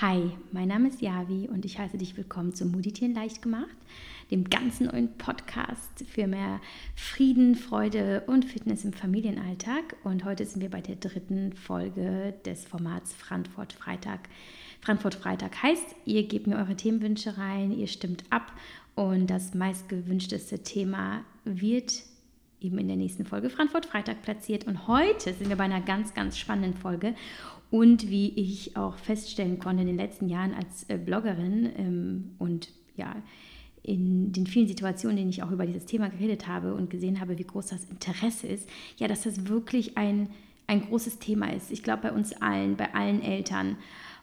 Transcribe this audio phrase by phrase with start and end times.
[0.00, 3.76] Hi, mein Name ist Javi und ich heiße dich willkommen zum Meditieren leicht gemacht,
[4.30, 6.58] dem ganz neuen Podcast für mehr
[6.96, 9.96] Frieden, Freude und Fitness im Familienalltag.
[10.02, 14.20] Und heute sind wir bei der dritten Folge des Formats Frankfurt Freitag.
[14.80, 18.52] Frankfurt Freitag heißt, ihr gebt mir eure Themenwünsche rein, ihr stimmt ab
[18.94, 22.04] und das meistgewünschteste Thema wird
[22.60, 24.66] eben in der nächsten Folge Frankfurt Freitag platziert.
[24.66, 27.14] Und heute sind wir bei einer ganz, ganz spannenden Folge.
[27.70, 32.68] Und wie ich auch feststellen konnte in den letzten Jahren als äh, Bloggerin ähm, und
[32.96, 33.16] ja,
[33.82, 37.20] in den vielen Situationen, in denen ich auch über dieses Thema geredet habe und gesehen
[37.20, 38.68] habe, wie groß das Interesse ist,
[38.98, 40.28] ja, dass das wirklich ein,
[40.66, 41.70] ein großes Thema ist.
[41.70, 43.76] Ich glaube, bei uns allen, bei allen Eltern.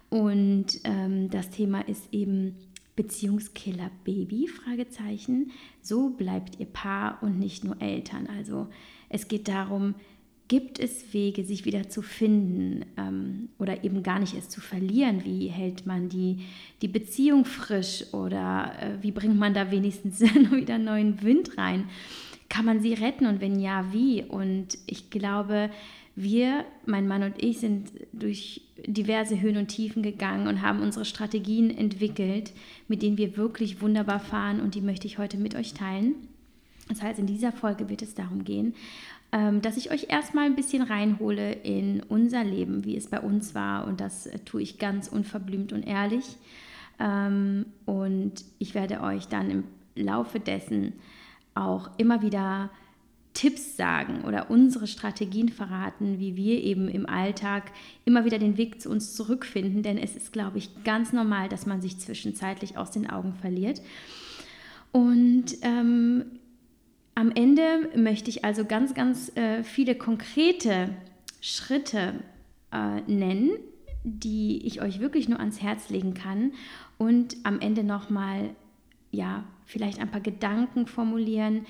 [0.09, 2.55] Und ähm, das Thema ist eben
[2.97, 4.49] Beziehungskiller Baby?
[4.49, 5.51] Fragezeichen.
[5.81, 8.27] So bleibt ihr Paar und nicht nur Eltern.
[8.27, 8.67] Also
[9.07, 9.95] es geht darum,
[10.47, 15.23] gibt es Wege, sich wieder zu finden ähm, oder eben gar nicht es zu verlieren?
[15.25, 16.45] Wie hält man die,
[16.81, 21.89] die Beziehung frisch oder äh, wie bringt man da wenigstens wieder neuen Wind rein?
[22.49, 24.23] Kann man sie retten und wenn ja, wie?
[24.23, 25.69] Und ich glaube,
[26.17, 31.05] wir, mein Mann und ich, sind durch diverse Höhen und Tiefen gegangen und haben unsere
[31.05, 32.53] Strategien entwickelt,
[32.87, 36.15] mit denen wir wirklich wunderbar fahren und die möchte ich heute mit euch teilen.
[36.89, 38.73] Das heißt, in dieser Folge wird es darum gehen,
[39.31, 43.53] ähm, dass ich euch erstmal ein bisschen reinhole in unser Leben, wie es bei uns
[43.53, 43.85] war.
[43.85, 46.25] Und das äh, tue ich ganz unverblümt und ehrlich.
[46.99, 49.63] Ähm, und ich werde euch dann im
[49.95, 50.93] Laufe dessen
[51.53, 52.71] auch immer wieder
[53.37, 57.71] Tipps sagen oder unsere Strategien verraten, wie wir eben im Alltag
[58.03, 59.83] immer wieder den Weg zu uns zurückfinden.
[59.83, 63.83] Denn es ist, glaube ich, ganz normal, dass man sich zwischenzeitlich aus den Augen verliert.
[64.91, 66.25] Und ähm,
[67.13, 70.89] am Ende möchte ich also ganz, ganz äh, viele konkrete
[71.39, 72.15] Schritte
[72.73, 73.51] äh, nennen,
[74.03, 76.53] die ich euch wirklich nur ans Herz legen kann
[76.97, 78.49] und am Ende nochmal,
[79.11, 81.67] ja, vielleicht ein paar Gedanken formulieren,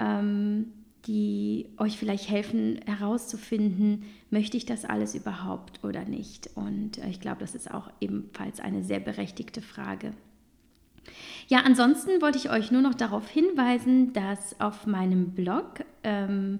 [0.00, 0.72] ähm,
[1.06, 6.50] die euch vielleicht helfen herauszufinden, möchte ich das alles überhaupt oder nicht.
[6.54, 10.12] Und äh, ich glaube, das ist auch ebenfalls eine sehr berechtigte Frage.
[11.48, 16.58] Ja, ansonsten wollte ich euch nur noch darauf hinweisen, dass auf meinem Blog ähm,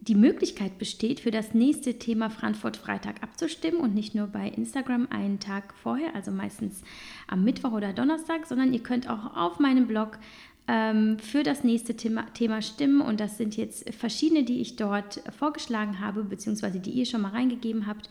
[0.00, 5.08] die Möglichkeit besteht, für das nächste Thema Frankfurt Freitag abzustimmen und nicht nur bei Instagram
[5.10, 6.82] einen Tag vorher, also meistens
[7.26, 10.18] am Mittwoch oder Donnerstag, sondern ihr könnt auch auf meinem Blog
[10.66, 15.22] ähm, für das nächste Thema, Thema stimmen und das sind jetzt verschiedene, die ich dort
[15.38, 18.08] vorgeschlagen habe, beziehungsweise die ihr schon mal reingegeben habt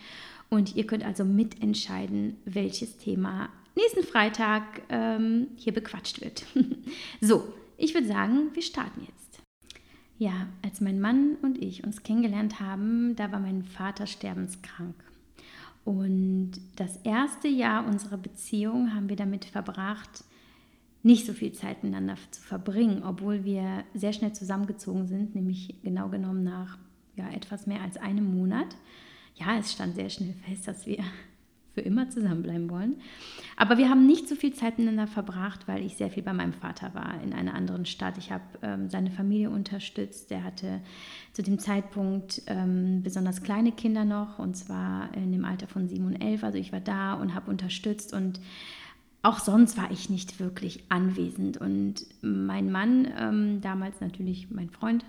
[0.50, 6.46] und ihr könnt also mitentscheiden, welches Thema nächsten Freitag ähm, hier bequatscht wird.
[7.22, 9.42] so, ich würde sagen, wir starten jetzt.
[10.20, 14.96] Ja, als mein Mann und ich uns kennengelernt haben, da war mein Vater sterbenskrank.
[15.86, 20.24] Und das erste Jahr unserer Beziehung haben wir damit verbracht,
[21.04, 26.08] nicht so viel Zeit miteinander zu verbringen, obwohl wir sehr schnell zusammengezogen sind, nämlich genau
[26.08, 26.78] genommen nach
[27.16, 28.76] ja, etwas mehr als einem Monat.
[29.36, 31.00] Ja, es stand sehr schnell fest, dass wir
[31.74, 33.02] für immer zusammenbleiben wollen.
[33.58, 36.54] Aber wir haben nicht so viel Zeit miteinander verbracht, weil ich sehr viel bei meinem
[36.54, 38.18] Vater war in einer anderen Stadt.
[38.18, 40.32] Ich habe ähm, seine Familie unterstützt.
[40.32, 40.82] Der hatte
[41.34, 46.06] zu dem Zeitpunkt ähm, besonders kleine Kinder noch, und zwar in dem Alter von sieben
[46.06, 46.44] und elf.
[46.44, 48.40] Also ich war da und habe unterstützt und
[49.24, 51.58] auch sonst war ich nicht wirklich anwesend.
[51.58, 55.06] Und mein Mann, ähm, damals natürlich mein Freund,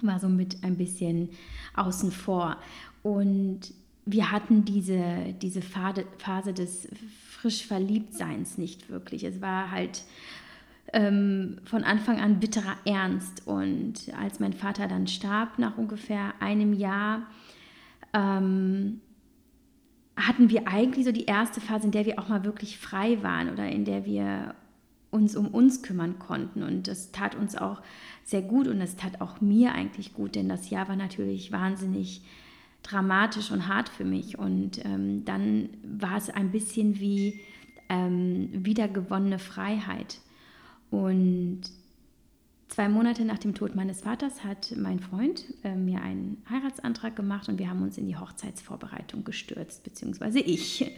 [0.00, 1.30] war somit ein bisschen
[1.74, 2.56] außen vor.
[3.02, 3.74] Und
[4.06, 6.88] wir hatten diese, diese Phase des
[7.28, 9.24] frisch Verliebtseins nicht wirklich.
[9.24, 10.04] Es war halt
[10.92, 13.48] ähm, von Anfang an bitterer Ernst.
[13.48, 17.26] Und als mein Vater dann starb, nach ungefähr einem Jahr,
[18.14, 19.00] ähm,
[20.18, 23.50] hatten wir eigentlich so die erste Phase, in der wir auch mal wirklich frei waren
[23.50, 24.54] oder in der wir
[25.10, 26.62] uns um uns kümmern konnten.
[26.62, 27.80] Und das tat uns auch
[28.24, 32.22] sehr gut und es tat auch mir eigentlich gut, denn das Jahr war natürlich wahnsinnig
[32.82, 34.38] dramatisch und hart für mich.
[34.38, 37.40] Und ähm, dann war es ein bisschen wie
[37.88, 40.18] ähm, wiedergewonnene Freiheit.
[40.90, 41.60] Und
[42.68, 47.48] zwei Monate nach dem Tod meines Vaters hat mein Freund äh, mir einen Heiratsantrag gemacht
[47.48, 50.90] und wir haben uns in die Hochzeitsvorbereitung gestürzt, beziehungsweise ich.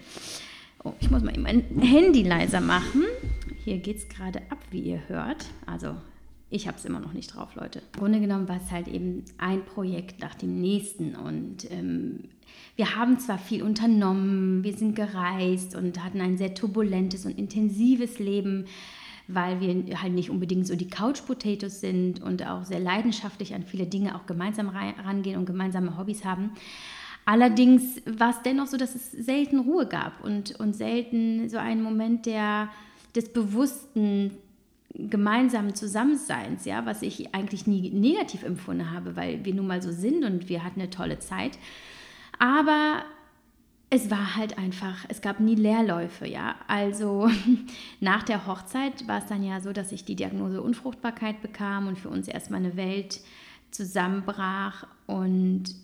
[0.82, 3.05] Oh, ich muss mal mein Handy leiser machen.
[3.64, 5.46] Hier geht es gerade ab, wie ihr hört.
[5.67, 5.94] Also
[6.49, 7.81] ich habe es immer noch nicht drauf, Leute.
[7.93, 12.25] Im Grunde genommen war es halt eben ein Projekt nach dem nächsten und ähm,
[12.76, 18.19] wir haben zwar viel unternommen, wir sind gereist und hatten ein sehr turbulentes und intensives
[18.19, 18.64] Leben,
[19.34, 23.64] weil wir halt nicht unbedingt so die Couch Potatoes sind und auch sehr leidenschaftlich an
[23.64, 26.50] viele Dinge auch gemeinsam rangehen und gemeinsame Hobbys haben.
[27.24, 31.82] Allerdings war es dennoch so, dass es selten Ruhe gab und, und selten so einen
[31.82, 32.70] Moment der,
[33.14, 34.32] des bewussten
[34.94, 39.92] gemeinsamen Zusammenseins, ja, was ich eigentlich nie negativ empfunden habe, weil wir nun mal so
[39.92, 41.58] sind und wir hatten eine tolle Zeit.
[42.38, 43.04] Aber
[43.92, 46.54] es war halt einfach, es gab nie Leerläufe, ja.
[46.69, 47.28] Also
[48.00, 51.98] nach der Hochzeit war es dann ja so, dass ich die Diagnose Unfruchtbarkeit bekam und
[51.98, 53.20] für uns erstmal eine Welt
[53.72, 55.75] zusammenbrach und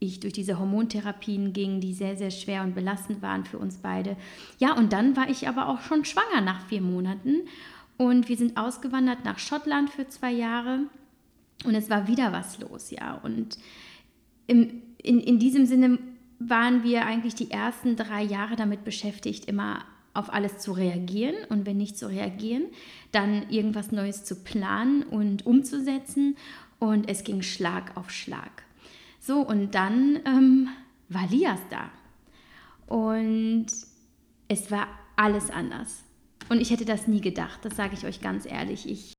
[0.00, 4.16] ich durch diese Hormontherapien ging, die sehr, sehr schwer und belastend waren für uns beide.
[4.58, 7.36] Ja, und dann war ich aber auch schon schwanger nach vier Monaten
[7.96, 10.80] und wir sind ausgewandert nach Schottland für zwei Jahre
[11.64, 13.14] und es war wieder was los, ja.
[13.22, 13.58] Und
[14.48, 15.98] im, in, in diesem Sinne
[16.38, 19.84] waren wir eigentlich die ersten drei Jahre damit beschäftigt, immer
[20.14, 22.66] auf alles zu reagieren und wenn nicht zu reagieren,
[23.10, 26.36] dann irgendwas Neues zu planen und umzusetzen
[26.78, 28.62] und es ging Schlag auf Schlag.
[29.20, 30.68] So, und dann ähm,
[31.08, 31.90] war Lias da
[32.86, 33.66] und
[34.48, 36.04] es war alles anders.
[36.48, 38.88] Und ich hätte das nie gedacht, das sage ich euch ganz ehrlich.
[38.88, 39.13] Ich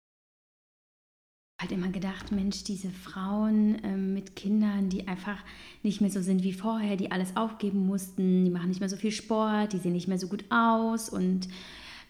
[1.65, 5.37] halt immer gedacht, Mensch, diese Frauen ähm, mit Kindern, die einfach
[5.81, 8.97] nicht mehr so sind wie vorher, die alles aufgeben mussten, die machen nicht mehr so
[8.97, 11.47] viel Sport, die sehen nicht mehr so gut aus und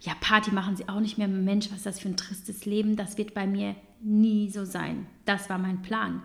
[0.02, 1.30] ja, Party machen sie auch nicht mehr.
[1.30, 2.98] Mensch, was ist das für ein tristes Leben?
[2.98, 5.08] Das wird bei mir nie so sein.
[5.24, 6.22] Das war mein Plan.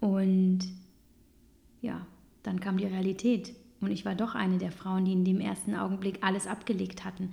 [0.00, 0.60] Und
[1.80, 2.04] ja,
[2.42, 3.54] dann kam die Realität.
[3.80, 7.30] Und ich war doch eine der Frauen, die in dem ersten Augenblick alles abgelegt hatten.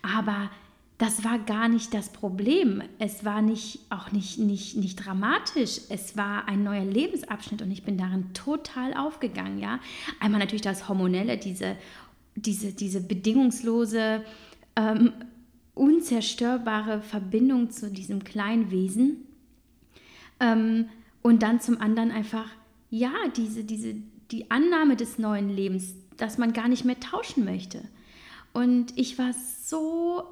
[0.00, 0.48] Aber
[0.98, 2.82] das war gar nicht das Problem.
[2.98, 5.80] Es war nicht, auch nicht, nicht, nicht dramatisch.
[5.90, 9.58] Es war ein neuer Lebensabschnitt und ich bin darin total aufgegangen.
[9.58, 9.78] Ja?
[10.20, 11.76] Einmal natürlich das Hormonelle, diese,
[12.34, 14.24] diese, diese bedingungslose,
[14.76, 15.12] ähm,
[15.74, 19.26] unzerstörbare Verbindung zu diesem kleinen Wesen.
[20.40, 20.88] Ähm,
[21.20, 22.48] und dann zum anderen einfach,
[22.88, 23.96] ja, diese, diese,
[24.30, 27.82] die Annahme des neuen Lebens, dass man gar nicht mehr tauschen möchte.
[28.54, 30.22] Und ich war so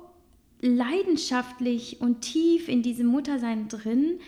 [0.64, 4.18] leidenschaftlich und tief in diesem Muttersein drin,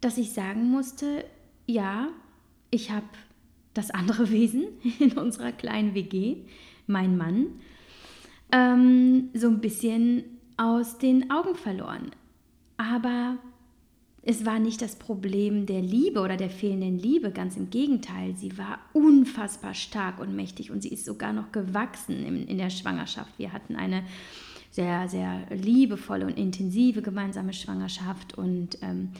[0.00, 1.24] dass ich sagen musste,
[1.66, 2.08] ja,
[2.70, 3.06] ich habe
[3.74, 4.64] das andere Wesen
[4.98, 6.38] in unserer kleinen WG,
[6.86, 7.46] mein Mann,
[8.50, 10.24] ähm, so ein bisschen
[10.56, 12.10] aus den Augen verloren.
[12.76, 13.38] Aber
[14.22, 18.34] es war nicht das Problem der Liebe oder der fehlenden Liebe, ganz im Gegenteil.
[18.36, 22.70] Sie war unfassbar stark und mächtig und sie ist sogar noch gewachsen in, in der
[22.70, 23.38] Schwangerschaft.
[23.38, 24.02] Wir hatten eine
[24.70, 28.36] sehr, sehr liebevolle und intensive gemeinsame Schwangerschaft.
[28.36, 29.10] Und ähm,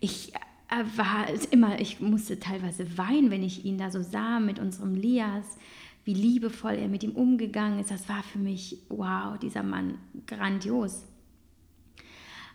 [0.00, 0.32] ich
[0.68, 4.94] äh, war immer, ich musste teilweise weinen, wenn ich ihn da so sah mit unserem
[4.94, 5.58] Lias,
[6.04, 7.90] wie liebevoll er mit ihm umgegangen ist.
[7.90, 11.04] Das war für mich, wow, dieser Mann, grandios.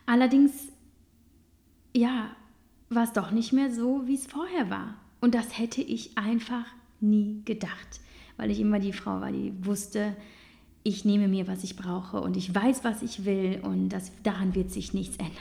[0.06, 0.70] Allerdings,
[1.96, 2.36] ja,
[2.90, 4.96] war es doch nicht mehr so, wie es vorher war.
[5.20, 6.66] Und das hätte ich einfach
[7.00, 8.02] nie gedacht,
[8.38, 10.16] weil ich immer die Frau war, die wusste,
[10.88, 14.56] ich nehme mir, was ich brauche und ich weiß, was ich will und das, daran
[14.56, 15.36] wird sich nichts ändern.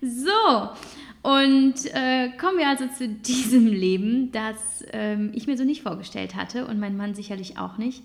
[0.00, 5.82] So, und äh, kommen wir also zu diesem Leben, das ähm, ich mir so nicht
[5.82, 8.04] vorgestellt hatte und mein Mann sicherlich auch nicht.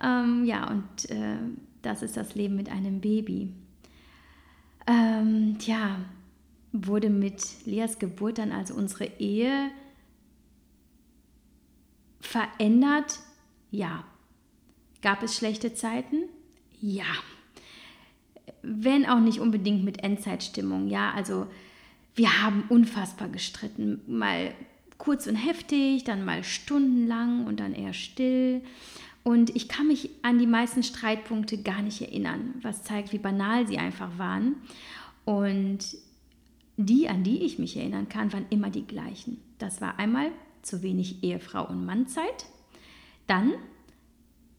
[0.00, 1.36] Ähm, ja, und äh,
[1.82, 3.52] das ist das Leben mit einem Baby.
[4.86, 5.98] Ähm, tja,
[6.72, 9.70] wurde mit Leas Geburt dann also unsere Ehe
[12.20, 13.18] verändert?
[13.72, 14.04] Ja,
[15.02, 16.24] Gab es schlechte Zeiten?
[16.80, 17.04] Ja.
[18.62, 21.46] Wenn auch nicht unbedingt mit Endzeitstimmung, ja, also
[22.14, 24.52] wir haben unfassbar gestritten, mal
[24.98, 28.62] kurz und heftig, dann mal stundenlang und dann eher still.
[29.22, 33.66] Und ich kann mich an die meisten Streitpunkte gar nicht erinnern, was zeigt, wie banal
[33.66, 34.56] sie einfach waren.
[35.24, 35.78] Und
[36.76, 39.40] die, an die ich mich erinnern kann, waren immer die gleichen.
[39.58, 40.30] Das war einmal
[40.62, 42.46] zu wenig Ehefrau und Mannzeit,
[43.26, 43.52] dann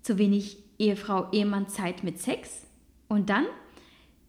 [0.10, 2.66] zu wenig Ehefrau, Ehemann Zeit mit Sex
[3.10, 3.46] und dann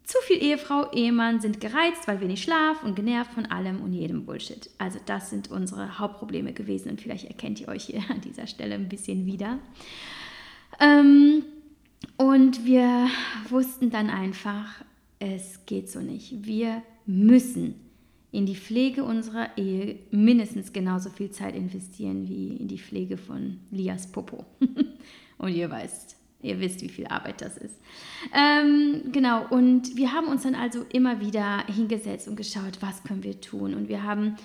[0.03, 4.27] zu viel Ehefrau, Ehemann sind gereizt, weil wenig Schlaf und genervt von allem und jedem
[4.27, 4.69] Bullshit.
[4.77, 8.75] Also das sind unsere Hauptprobleme gewesen und vielleicht erkennt ihr euch hier an dieser Stelle
[8.75, 9.57] ein bisschen wieder.
[10.79, 11.45] Ähm,
[12.17, 13.07] und wir
[13.49, 14.83] wussten dann einfach,
[15.17, 16.45] es geht so nicht.
[16.45, 17.73] Wir müssen
[18.31, 23.57] in die Pflege unserer Ehe mindestens genauso viel Zeit investieren wie in die Pflege von
[23.71, 24.45] Lias Popo.
[25.41, 27.75] Und ihr weißt, ihr wisst, wie viel Arbeit das ist.
[28.33, 33.23] Ähm, genau, und wir haben uns dann also immer wieder hingesetzt und geschaut, was können
[33.23, 33.73] wir tun.
[33.73, 34.35] Und wir haben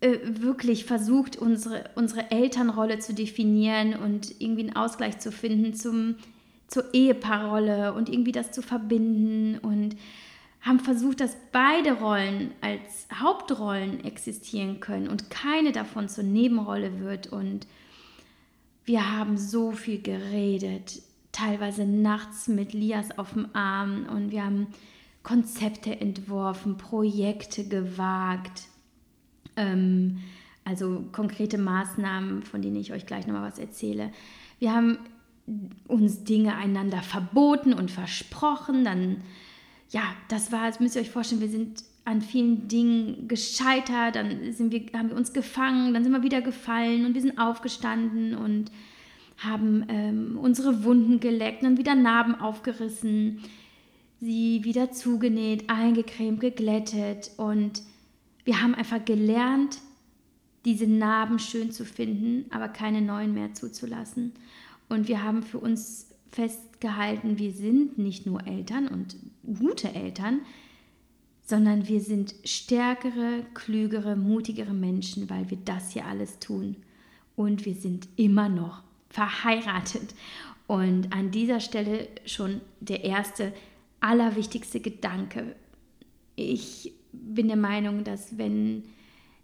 [0.00, 6.16] äh, wirklich versucht, unsere, unsere Elternrolle zu definieren und irgendwie einen Ausgleich zu finden zum,
[6.66, 9.96] zur Ehepaarrolle und irgendwie das zu verbinden und
[10.60, 17.28] haben versucht, dass beide Rollen als Hauptrollen existieren können und keine davon zur Nebenrolle wird
[17.28, 17.66] und
[18.84, 24.68] Wir haben so viel geredet, teilweise nachts mit Lias auf dem Arm und wir haben
[25.22, 28.64] Konzepte entworfen, Projekte gewagt,
[29.56, 30.20] ähm,
[30.64, 34.12] also konkrete Maßnahmen, von denen ich euch gleich nochmal was erzähle.
[34.58, 34.98] Wir haben
[35.86, 39.22] uns Dinge einander verboten und versprochen, dann,
[39.90, 44.52] ja, das war, das müsst ihr euch vorstellen, wir sind an vielen Dingen gescheitert, dann
[44.52, 48.34] sind wir, haben wir uns gefangen, dann sind wir wieder gefallen und wir sind aufgestanden
[48.34, 48.70] und
[49.38, 53.38] haben ähm, unsere Wunden geleckt, dann wieder Narben aufgerissen,
[54.20, 57.82] sie wieder zugenäht, eingecremt, geglättet und
[58.44, 59.78] wir haben einfach gelernt,
[60.64, 64.32] diese Narben schön zu finden, aber keine neuen mehr zuzulassen.
[64.88, 69.16] Und wir haben für uns festgehalten, wir sind nicht nur Eltern und
[69.58, 70.40] gute Eltern,
[71.50, 76.76] sondern wir sind stärkere, klügere, mutigere Menschen, weil wir das hier alles tun.
[77.34, 80.14] Und wir sind immer noch verheiratet.
[80.68, 83.52] Und an dieser Stelle schon der erste,
[83.98, 85.56] allerwichtigste Gedanke.
[86.36, 88.84] Ich bin der Meinung, dass wenn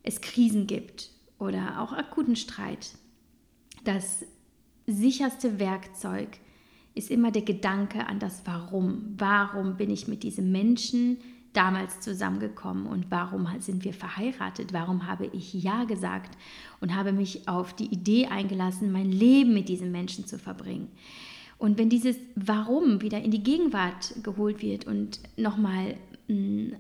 [0.05, 1.11] es Krisen gibt
[1.41, 2.91] oder auch akuten Streit,
[3.83, 4.25] das
[4.87, 6.39] sicherste Werkzeug
[6.95, 9.15] ist immer der Gedanke an das Warum.
[9.19, 11.19] Warum bin ich mit diesem Menschen
[11.57, 14.73] damals zusammengekommen und warum sind wir verheiratet?
[14.73, 16.37] Warum habe ich Ja gesagt
[16.81, 20.89] und habe mich auf die Idee eingelassen, mein Leben mit diesem Menschen zu verbringen?
[21.59, 25.97] Und wenn dieses Warum wieder in die Gegenwart geholt wird und nochmal
[26.29, 26.73] mm,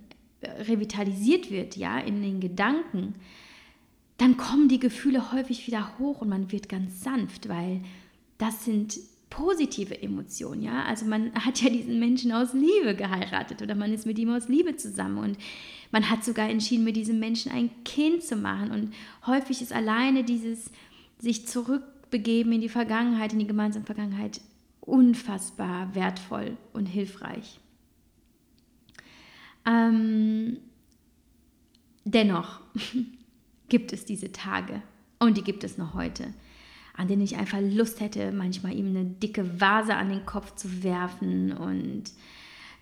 [0.42, 3.14] revitalisiert wird, ja, in den Gedanken,
[4.18, 7.80] dann kommen die Gefühle häufig wieder hoch und man wird ganz sanft, weil
[8.38, 8.98] das sind
[9.30, 10.84] positive Emotionen, ja.
[10.84, 14.48] Also man hat ja diesen Menschen aus Liebe geheiratet oder man ist mit ihm aus
[14.48, 15.38] Liebe zusammen und
[15.90, 18.70] man hat sogar entschieden, mit diesem Menschen ein Kind zu machen.
[18.70, 18.94] Und
[19.26, 20.70] häufig ist alleine dieses
[21.18, 24.40] sich zurückbegeben in die Vergangenheit, in die gemeinsame Vergangenheit,
[24.80, 27.58] unfassbar wertvoll und hilfreich.
[29.66, 30.58] Ähm,
[32.04, 32.60] dennoch
[33.68, 34.82] gibt es diese Tage
[35.18, 36.32] und die gibt es noch heute,
[36.96, 40.82] an denen ich einfach Lust hätte, manchmal ihm eine dicke Vase an den Kopf zu
[40.82, 42.04] werfen und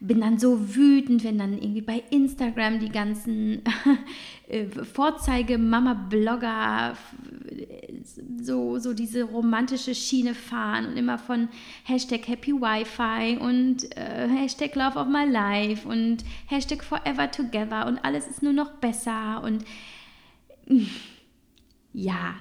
[0.01, 3.63] bin dann so wütend, wenn dann irgendwie bei Instagram die ganzen
[4.49, 6.95] äh, Vorzeige-Mama-Blogger
[8.41, 11.49] so, so diese romantische Schiene fahren und immer von
[11.85, 18.05] Hashtag Happy Wi-Fi und äh, Hashtag Love of My Life und Hashtag Forever Together und
[18.05, 19.65] alles ist nur noch besser und
[21.95, 22.35] ja,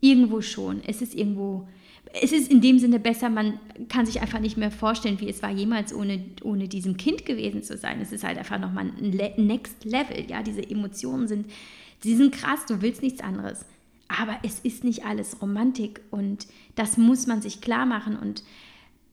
[0.00, 0.82] irgendwo schon.
[0.86, 1.66] Es ist irgendwo
[2.12, 5.42] es ist in dem Sinne besser, man kann sich einfach nicht mehr vorstellen, wie es
[5.42, 8.00] war, jemals ohne, ohne diesem Kind gewesen zu sein.
[8.00, 11.50] Es ist halt einfach nochmal ein Next Level, ja, diese Emotionen sind,
[12.00, 13.64] sie sind krass, du willst nichts anderes.
[14.08, 18.42] Aber es ist nicht alles Romantik und das muss man sich klar machen und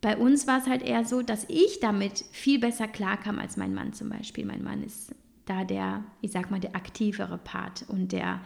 [0.02, 3.74] bei uns war es halt eher so, dass ich damit viel besser klarkam als mein
[3.74, 4.46] Mann zum Beispiel.
[4.46, 5.16] Mein Mann ist
[5.46, 8.40] da der, ich sag mal, der aktivere Part und der,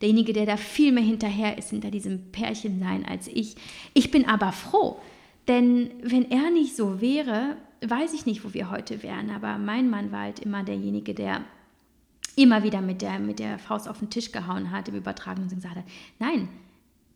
[0.00, 3.56] derjenige, der da viel mehr hinterher ist, hinter diesem Pärchen sein als ich.
[3.94, 4.98] Ich bin aber froh,
[5.48, 9.30] denn wenn er nicht so wäre, weiß ich nicht, wo wir heute wären.
[9.30, 11.42] Aber mein Mann war halt immer derjenige, der
[12.36, 15.54] immer wieder mit der, mit der Faust auf den Tisch gehauen hat im Übertragenen und
[15.54, 15.84] gesagt hat,
[16.18, 16.48] nein,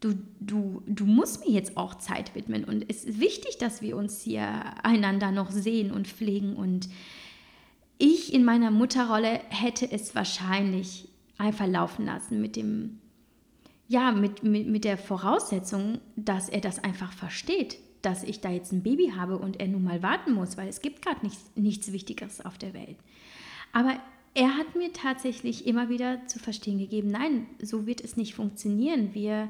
[0.01, 2.65] du, du, du musst mir jetzt auch Zeit widmen.
[2.65, 4.47] Und es ist wichtig, dass wir uns hier
[4.83, 6.55] einander noch sehen und pflegen.
[6.55, 6.89] Und
[7.99, 11.09] ich in meiner Mutterrolle hätte es wahrscheinlich
[11.39, 12.99] einfach laufen lassen mit dem,
[13.87, 18.73] ja, mit, mit, mit der Voraussetzung, dass er das einfach versteht, dass ich da jetzt
[18.73, 21.93] ein Baby habe und er nun mal warten muss, weil es gibt gerade nichts, nichts
[21.93, 22.97] Wichtigeres auf der Welt.
[23.73, 23.99] Aber
[24.35, 29.15] er hat mir tatsächlich immer wieder zu verstehen gegeben, nein, so wird es nicht funktionieren.
[29.15, 29.49] Wir,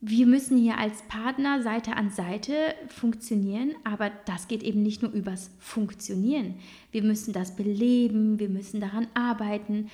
[0.00, 2.54] wir müssen hier als Partner Seite an Seite
[2.88, 6.54] funktionieren, aber das geht eben nicht nur übers Funktionieren.
[6.92, 9.90] Wir müssen das beleben, wir müssen daran arbeiten.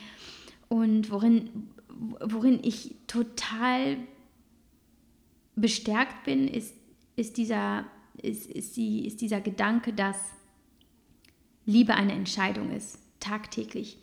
[0.68, 1.70] Und worin,
[2.20, 3.96] worin ich total
[5.54, 6.74] bestärkt bin, ist,
[7.16, 7.84] ist, dieser,
[8.20, 10.18] ist, ist, die, ist dieser Gedanke, dass
[11.64, 13.98] Liebe eine Entscheidung ist, tagtäglich.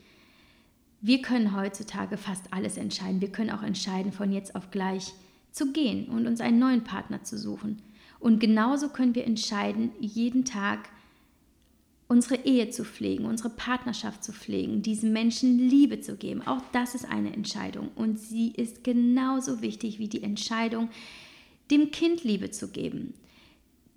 [1.02, 3.22] Wir können heutzutage fast alles entscheiden.
[3.22, 5.14] Wir können auch entscheiden, von jetzt auf gleich
[5.52, 7.82] zu gehen und uns einen neuen Partner zu suchen.
[8.20, 10.90] Und genauso können wir entscheiden, jeden Tag
[12.14, 16.46] unsere Ehe zu pflegen, unsere Partnerschaft zu pflegen, diesem Menschen Liebe zu geben.
[16.46, 20.90] Auch das ist eine Entscheidung und sie ist genauso wichtig wie die Entscheidung,
[21.72, 23.16] dem Kind Liebe zu geben.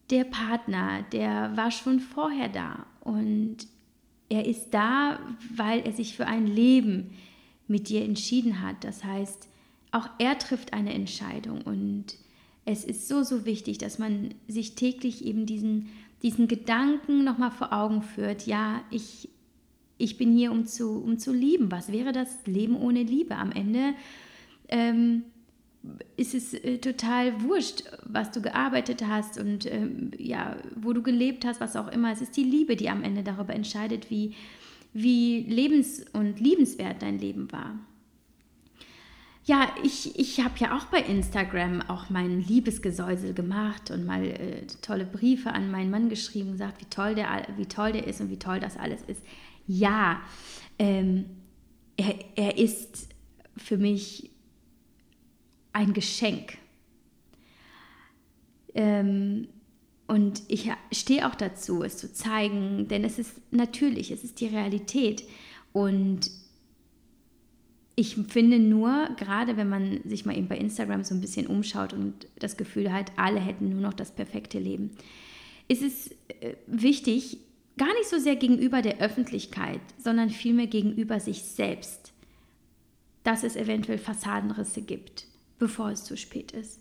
[0.09, 3.59] Der Partner, der war schon vorher da und
[4.31, 5.21] er ist da,
[5.55, 7.11] weil er sich für ein Leben
[7.69, 8.83] mit dir entschieden hat.
[8.83, 9.47] Das heißt,
[9.91, 12.17] auch er trifft eine Entscheidung und
[12.65, 15.91] es ist so, so wichtig, dass man sich täglich eben diesen,
[16.27, 18.47] diesen Gedanken nochmal vor Augen führt.
[18.47, 19.29] Ja, ich,
[19.97, 21.71] ich bin hier, um zu, um zu lieben.
[21.71, 23.37] Was wäre das Leben ohne Liebe?
[23.37, 23.95] Am Ende
[24.69, 25.23] ähm,
[26.17, 31.45] ist es äh, total wurscht, was du gearbeitet hast und ähm, ja, wo du gelebt
[31.45, 32.11] hast, was auch immer.
[32.11, 34.35] Es ist die Liebe, die am Ende darüber entscheidet, wie,
[34.93, 37.79] wie lebens- und liebenswert dein Leben war.
[39.47, 44.67] Ja, ich, ich habe ja auch bei Instagram auch mein Liebesgesäusel gemacht und mal äh,
[44.83, 48.21] tolle Briefe an meinen Mann geschrieben und gesagt, wie toll der, wie toll der ist
[48.21, 49.23] und wie toll das alles ist.
[49.69, 50.21] Ja,
[50.81, 51.27] ähm,
[51.97, 53.09] er, er ist
[53.57, 54.31] für mich
[55.73, 56.59] ein Geschenk.
[58.75, 59.47] Ähm,
[60.09, 64.49] und ich stehe auch dazu, es zu zeigen, denn es ist natürlich, es ist die
[64.49, 65.23] Realität.
[65.73, 66.33] Und
[67.97, 71.95] ich finde nur, gerade wenn man sich mal eben bei Instagram so ein bisschen umschaut
[71.95, 74.91] und das Gefühl hat, alle hätten nur noch das perfekte Leben,
[75.67, 76.11] ist es
[76.41, 77.39] äh, wichtig,
[77.79, 82.13] gar nicht so sehr gegenüber der Öffentlichkeit, sondern vielmehr gegenüber sich selbst,
[83.25, 85.27] dass es eventuell Fassadenrisse gibt,
[85.59, 86.81] bevor es zu spät ist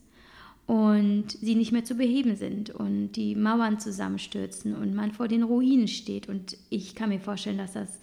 [0.67, 5.43] und sie nicht mehr zu beheben sind und die Mauern zusammenstürzen und man vor den
[5.43, 6.27] Ruinen steht.
[6.27, 7.99] Und ich kann mir vorstellen, dass das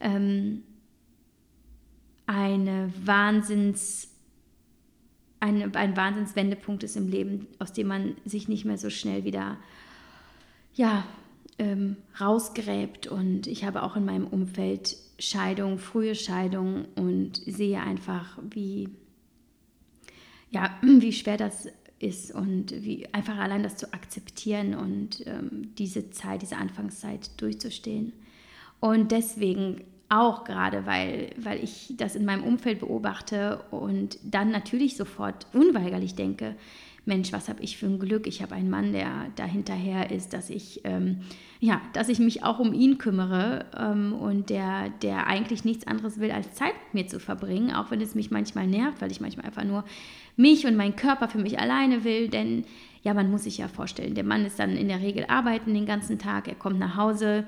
[0.00, 0.62] ähm,
[2.26, 4.08] eine Wahnsinns,
[5.40, 9.58] eine, ein Wahnsinnswendepunkt ist im Leben, aus dem man sich nicht mehr so schnell wieder
[10.74, 11.04] ja,
[11.58, 13.06] ähm, rausgräbt.
[13.06, 18.88] Und ich habe auch in meinem Umfeld Scheidung, frühe Scheidung und sehe einfach, wie
[20.50, 26.10] ja, wie schwer das ist und wie einfach allein das zu akzeptieren und ähm, diese
[26.10, 28.12] Zeit, diese Anfangszeit durchzustehen.
[28.80, 29.82] Und deswegen
[30.14, 36.14] auch gerade, weil, weil ich das in meinem Umfeld beobachte und dann natürlich sofort unweigerlich
[36.14, 36.54] denke,
[37.06, 38.26] Mensch, was habe ich für ein Glück?
[38.26, 41.20] Ich habe einen Mann, der dahinterher ist, dass ich, ähm,
[41.60, 46.18] ja, dass ich mich auch um ihn kümmere ähm, und der, der eigentlich nichts anderes
[46.18, 49.20] will, als Zeit mit mir zu verbringen, auch wenn es mich manchmal nervt, weil ich
[49.20, 49.84] manchmal einfach nur
[50.36, 52.64] mich und meinen Körper für mich alleine will, denn
[53.02, 55.84] ja, man muss sich ja vorstellen, der Mann ist dann in der Regel arbeiten den
[55.84, 57.44] ganzen Tag, er kommt nach Hause,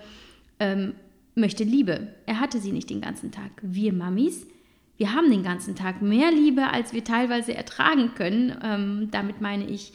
[0.61, 0.95] ähm,
[1.37, 2.09] möchte Liebe.
[2.25, 3.51] Er hatte sie nicht den ganzen Tag.
[3.63, 4.47] Wir Mamis,
[4.97, 8.57] wir haben den ganzen Tag mehr Liebe, als wir teilweise ertragen können.
[8.63, 9.93] Ähm, damit meine ich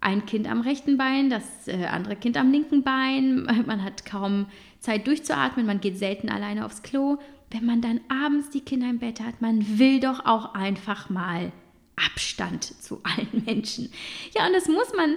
[0.00, 3.44] ein Kind am rechten Bein, das äh, andere Kind am linken Bein.
[3.66, 4.46] Man hat kaum
[4.80, 7.18] Zeit durchzuatmen, man geht selten alleine aufs Klo.
[7.50, 11.50] Wenn man dann abends die Kinder im Bett hat, man will doch auch einfach mal
[11.96, 13.90] Abstand zu allen Menschen.
[14.36, 15.16] Ja, und das muss man,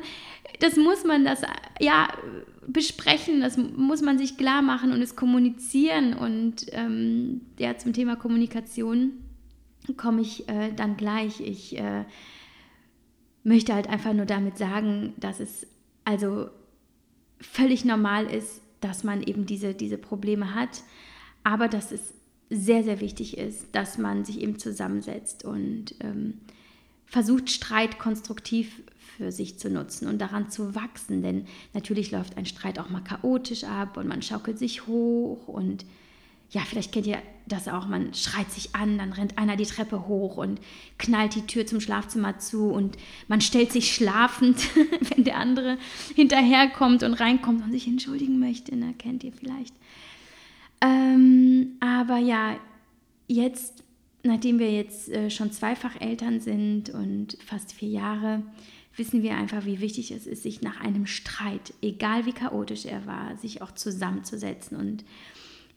[0.60, 1.42] das muss man das
[1.80, 2.08] ja
[2.72, 6.14] besprechen, das muss man sich klar machen und es kommunizieren.
[6.14, 9.12] Und ähm, ja, zum Thema Kommunikation
[9.98, 11.40] komme ich äh, dann gleich.
[11.42, 12.06] Ich äh,
[13.44, 15.68] möchte halt einfach nur damit sagen, dass es
[16.06, 16.50] also
[17.40, 20.84] völlig normal ist, dass man eben diese, diese Probleme hat,
[21.44, 22.14] aber dass es
[22.50, 26.40] sehr, sehr wichtig ist, dass man sich eben zusammensetzt und ähm,
[27.06, 28.82] versucht, Streit konstruktiv
[29.20, 31.22] für sich zu nutzen und daran zu wachsen.
[31.22, 35.86] Denn natürlich läuft ein Streit auch mal chaotisch ab und man schaukelt sich hoch und
[36.52, 40.08] ja, vielleicht kennt ihr das auch, man schreit sich an, dann rennt einer die Treppe
[40.08, 40.60] hoch und
[40.98, 44.58] knallt die Tür zum Schlafzimmer zu und man stellt sich schlafend,
[45.14, 45.78] wenn der andere
[46.16, 48.96] hinterherkommt und reinkommt und sich entschuldigen möchte, ne?
[48.98, 49.76] kennt ihr vielleicht.
[50.82, 52.56] Ähm, aber ja,
[53.28, 53.84] jetzt
[54.24, 58.44] nachdem wir jetzt äh, schon zweifach Eltern sind und fast vier Jahre,
[58.96, 63.06] wissen wir einfach, wie wichtig es ist, sich nach einem Streit, egal wie chaotisch er
[63.06, 65.04] war, sich auch zusammenzusetzen und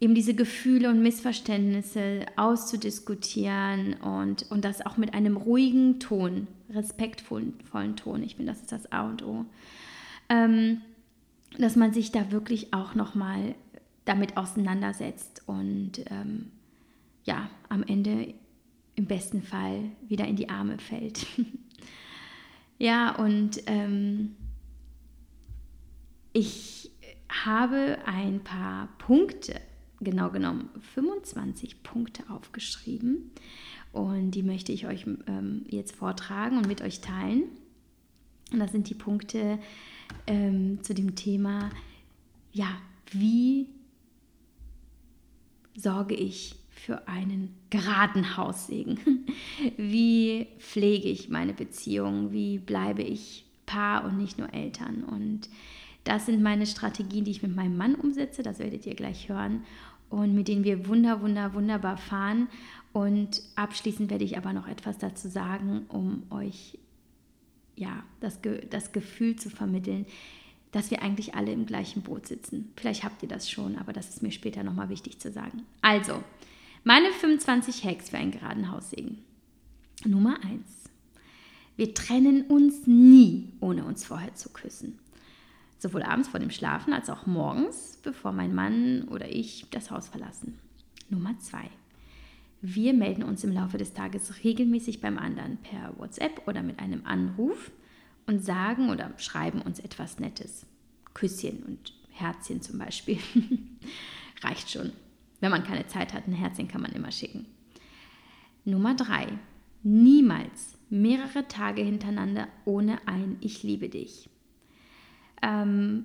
[0.00, 7.96] eben diese Gefühle und Missverständnisse auszudiskutieren und, und das auch mit einem ruhigen Ton, respektvollen
[7.96, 8.24] Ton.
[8.24, 9.44] Ich finde, das ist das A und O.
[10.28, 10.80] Ähm,
[11.58, 13.54] dass man sich da wirklich auch nochmal
[14.04, 16.50] damit auseinandersetzt und ähm,
[17.24, 18.34] ja, am Ende
[18.96, 21.26] im besten Fall wieder in die Arme fällt.
[22.78, 24.36] ja, und ähm,
[26.32, 26.90] ich
[27.28, 29.60] habe ein paar Punkte,
[30.00, 33.30] genau genommen 25 Punkte aufgeschrieben
[33.92, 37.44] und die möchte ich euch ähm, jetzt vortragen und mit euch teilen.
[38.52, 39.58] Und das sind die Punkte
[40.26, 41.70] ähm, zu dem Thema,
[42.52, 42.68] ja,
[43.10, 43.68] wie
[45.74, 48.98] sorge ich für einen geraden Haussegen?
[49.76, 52.32] Wie pflege ich meine Beziehung?
[52.32, 55.04] Wie bleibe ich Paar und nicht nur Eltern?
[55.04, 55.48] Und
[56.04, 58.42] das sind meine Strategien, die ich mit meinem Mann umsetze.
[58.42, 59.64] Das werdet ihr gleich hören.
[60.10, 62.48] Und mit denen wir wunder, wunder, wunderbar fahren.
[62.92, 66.78] Und abschließend werde ich aber noch etwas dazu sagen, um euch
[67.76, 70.04] ja, das, das Gefühl zu vermitteln,
[70.72, 72.72] dass wir eigentlich alle im gleichen Boot sitzen.
[72.76, 75.62] Vielleicht habt ihr das schon, aber das ist mir später nochmal wichtig zu sagen.
[75.82, 76.22] Also,
[76.84, 79.18] meine 25 Hacks für einen geraden Haussegen.
[80.04, 80.82] Nummer 1.
[81.76, 84.98] Wir trennen uns nie, ohne uns vorher zu küssen.
[85.78, 90.08] Sowohl abends vor dem Schlafen als auch morgens, bevor mein Mann oder ich das Haus
[90.08, 90.58] verlassen.
[91.08, 91.70] Nummer 2.
[92.62, 97.04] Wir melden uns im Laufe des Tages regelmäßig beim anderen per WhatsApp oder mit einem
[97.04, 97.72] Anruf
[98.26, 100.66] und sagen oder schreiben uns etwas Nettes.
[101.14, 103.18] Küsschen und Herzchen zum Beispiel.
[104.42, 104.92] Reicht schon.
[105.42, 107.46] Wenn man keine Zeit hat, ein Herzchen kann man immer schicken.
[108.64, 109.26] Nummer drei.
[109.82, 114.30] Niemals mehrere Tage hintereinander ohne ein Ich liebe dich.
[115.42, 116.04] Ähm,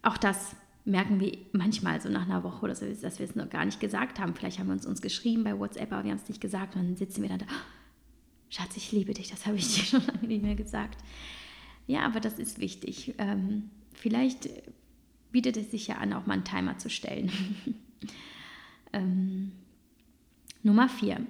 [0.00, 3.50] auch das merken wir manchmal so nach einer Woche oder so, dass wir es noch
[3.50, 4.34] gar nicht gesagt haben.
[4.34, 6.74] Vielleicht haben wir uns, uns geschrieben bei WhatsApp, aber wir haben es nicht gesagt.
[6.74, 7.64] Und dann sitzen wir dann da, oh,
[8.48, 11.04] Schatz, ich liebe dich, das habe ich dir schon lange nicht mehr gesagt.
[11.86, 13.14] Ja, aber das ist wichtig.
[13.18, 14.48] Ähm, vielleicht
[15.32, 17.30] bietet es sich ja an, auch mal einen Timer zu stellen.
[18.92, 19.52] ähm,
[20.62, 21.20] Nummer 4.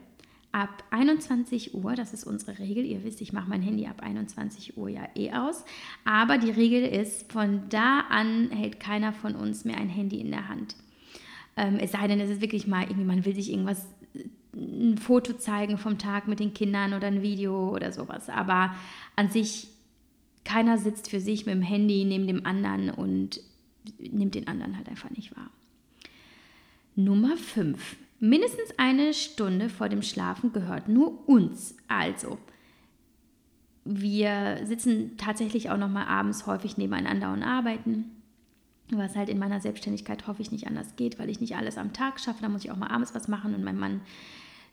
[0.53, 4.77] Ab 21 Uhr, das ist unsere Regel, ihr wisst, ich mache mein Handy ab 21
[4.77, 5.65] Uhr ja eh aus,
[6.05, 10.33] aber die Regel ist, von da an hält keiner von uns mehr ein Handy in
[10.33, 10.75] der Hand.
[11.57, 13.87] Ähm, es sei denn, es ist wirklich mal irgendwie, man will sich irgendwas,
[14.53, 18.75] ein Foto zeigen vom Tag mit den Kindern oder ein Video oder sowas, aber
[19.15, 19.69] an sich
[20.45, 23.41] keiner sitzt für sich mit dem Handy neben dem anderen und
[23.99, 25.51] nimmt den anderen halt einfach nicht wahr.
[27.05, 27.97] Nummer 5.
[28.19, 31.77] Mindestens eine Stunde vor dem Schlafen gehört nur uns.
[31.89, 32.39] Also,
[33.85, 38.11] wir sitzen tatsächlich auch noch mal abends häufig nebeneinander und arbeiten,
[38.91, 41.93] was halt in meiner Selbstständigkeit hoffe ich nicht anders geht, weil ich nicht alles am
[41.93, 42.43] Tag schaffe.
[42.43, 44.03] Da muss ich auch mal abends was machen und mein Mann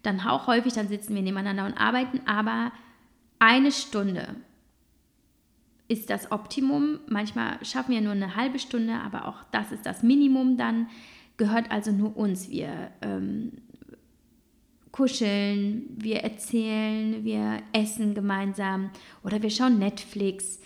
[0.03, 2.21] dann auch häufig, dann sitzen wir nebeneinander und arbeiten.
[2.25, 2.71] Aber
[3.39, 4.35] eine Stunde
[5.87, 6.99] ist das Optimum.
[7.07, 10.87] Manchmal schaffen wir nur eine halbe Stunde, aber auch das ist das Minimum dann.
[11.37, 12.49] Gehört also nur uns.
[12.49, 13.51] Wir ähm,
[14.91, 18.89] kuscheln, wir erzählen, wir essen gemeinsam
[19.23, 20.59] oder wir schauen Netflix,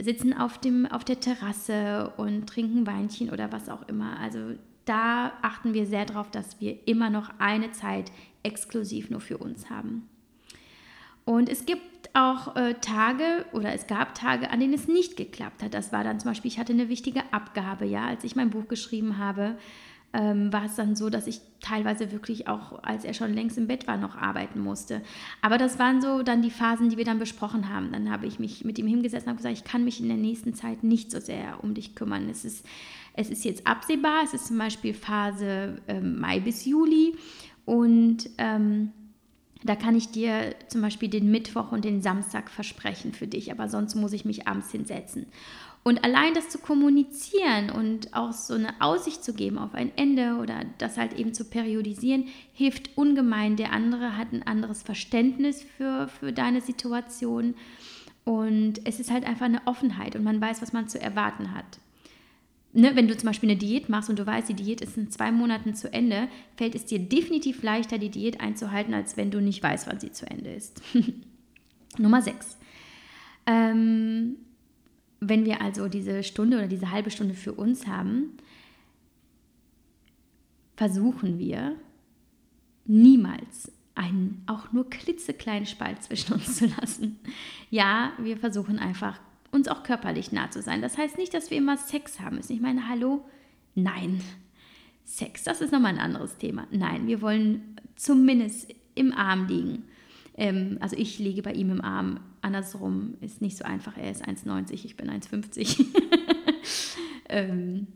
[0.00, 4.18] sitzen auf, dem, auf der Terrasse und trinken Weinchen oder was auch immer.
[4.18, 4.54] Also
[4.84, 8.10] da achten wir sehr darauf, dass wir immer noch eine Zeit
[8.42, 10.08] exklusiv nur für uns haben.
[11.24, 15.62] Und es gibt auch äh, Tage oder es gab Tage, an denen es nicht geklappt
[15.62, 15.74] hat.
[15.74, 18.66] Das war dann zum Beispiel, ich hatte eine wichtige Abgabe, ja, als ich mein Buch
[18.66, 19.58] geschrieben habe,
[20.12, 23.66] ähm, war es dann so, dass ich teilweise wirklich auch, als er schon längst im
[23.66, 25.02] Bett war, noch arbeiten musste.
[25.42, 27.92] Aber das waren so dann die Phasen, die wir dann besprochen haben.
[27.92, 30.16] Dann habe ich mich mit ihm hingesetzt und habe gesagt, ich kann mich in der
[30.16, 32.28] nächsten Zeit nicht so sehr um dich kümmern.
[32.30, 32.64] Es ist,
[33.14, 37.16] es ist jetzt absehbar, es ist zum Beispiel Phase ähm, Mai bis Juli
[37.66, 38.92] und ähm,
[39.64, 43.68] da kann ich dir zum Beispiel den Mittwoch und den Samstag versprechen für dich, aber
[43.68, 45.26] sonst muss ich mich abends hinsetzen.
[45.88, 50.36] Und allein das zu kommunizieren und auch so eine Aussicht zu geben auf ein Ende
[50.36, 53.56] oder das halt eben zu periodisieren, hilft ungemein.
[53.56, 57.54] Der andere hat ein anderes Verständnis für, für deine Situation.
[58.24, 61.78] Und es ist halt einfach eine Offenheit und man weiß, was man zu erwarten hat
[62.74, 65.10] ne, wenn du zum Beispiel eine Diät machst und du weißt, die Diät ist in
[65.10, 69.40] zwei Monaten zu Ende, fällt es dir definitiv leichter, die Diät einzuhalten, als wenn du
[69.40, 70.82] nicht weißt, wann sie zu Ende ist.
[71.98, 72.58] Nummer 6.
[73.46, 74.36] Ähm,
[75.20, 78.36] wenn wir also diese Stunde oder diese halbe Stunde für uns haben,
[80.76, 81.76] versuchen wir
[82.84, 87.18] niemals einen auch nur klitzekleinen Spalt zwischen uns zu lassen.
[87.68, 90.82] Ja, wir versuchen einfach uns auch körperlich nah zu sein.
[90.82, 92.52] Das heißt nicht, dass wir immer Sex haben müssen.
[92.52, 93.24] Ich meine, hallo?
[93.74, 94.20] Nein.
[95.04, 96.66] Sex, das ist nochmal ein anderes Thema.
[96.70, 99.84] Nein, wir wollen zumindest im Arm liegen.
[100.38, 102.20] Ähm, also ich liege bei ihm im Arm.
[102.40, 103.96] Andersrum ist nicht so einfach.
[103.98, 105.84] Er ist 1,90, ich bin 1,50.
[107.28, 107.88] ähm,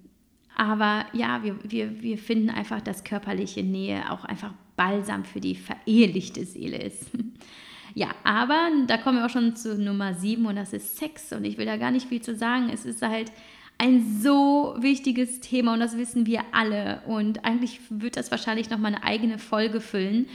[0.57, 5.55] aber ja, wir, wir, wir finden einfach, dass körperliche Nähe auch einfach Balsam für die
[5.55, 7.07] verehelichte Seele ist.
[7.95, 11.31] Ja, aber da kommen wir auch schon zu Nummer sieben und das ist Sex.
[11.35, 12.71] Und ich will da gar nicht viel zu sagen.
[12.73, 13.31] Es ist halt
[13.77, 17.03] ein so wichtiges Thema und das wissen wir alle.
[17.07, 20.27] Und eigentlich wird das wahrscheinlich nochmal eine eigene Folge füllen.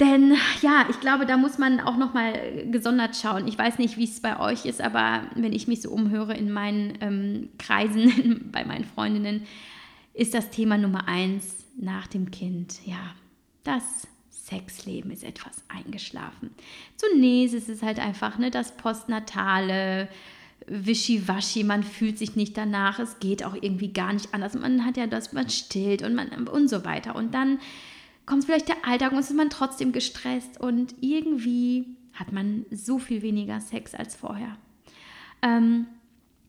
[0.00, 3.46] Denn ja, ich glaube, da muss man auch nochmal gesondert schauen.
[3.46, 6.50] Ich weiß nicht, wie es bei euch ist, aber wenn ich mich so umhöre in
[6.50, 9.46] meinen ähm, Kreisen, bei meinen Freundinnen,
[10.12, 12.80] ist das Thema Nummer eins nach dem Kind.
[12.84, 13.14] Ja,
[13.62, 16.50] das Sexleben ist etwas eingeschlafen.
[16.96, 20.08] Zunächst ist es halt einfach ne, das Postnatale,
[20.66, 24.54] Wischiwaschi, man fühlt sich nicht danach, es geht auch irgendwie gar nicht anders.
[24.54, 27.16] Man hat ja das, man stillt und, man, und so weiter.
[27.16, 27.58] Und dann
[28.26, 33.22] kommt vielleicht der Alltag und ist man trotzdem gestresst und irgendwie hat man so viel
[33.22, 34.56] weniger Sex als vorher.
[35.42, 35.86] Ähm,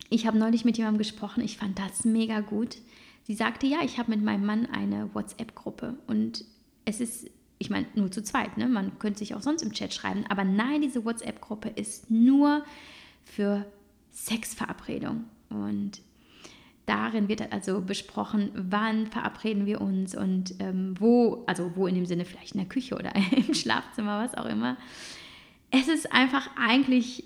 [0.10, 2.78] ich habe neulich mit jemandem gesprochen, ich fand das mega gut.
[3.24, 6.46] Sie sagte, ja, ich habe mit meinem Mann eine WhatsApp-Gruppe und
[6.86, 8.68] es ist, ich meine, nur zu zweit, ne?
[8.68, 12.64] man könnte sich auch sonst im Chat schreiben, aber nein, diese WhatsApp-Gruppe ist nur
[13.24, 13.66] für
[14.14, 16.02] Sexverabredung und
[16.86, 22.06] darin wird also besprochen, wann verabreden wir uns und ähm, wo, also wo in dem
[22.06, 24.78] Sinne vielleicht in der Küche oder im Schlafzimmer, was auch immer.
[25.72, 27.24] Es ist einfach eigentlich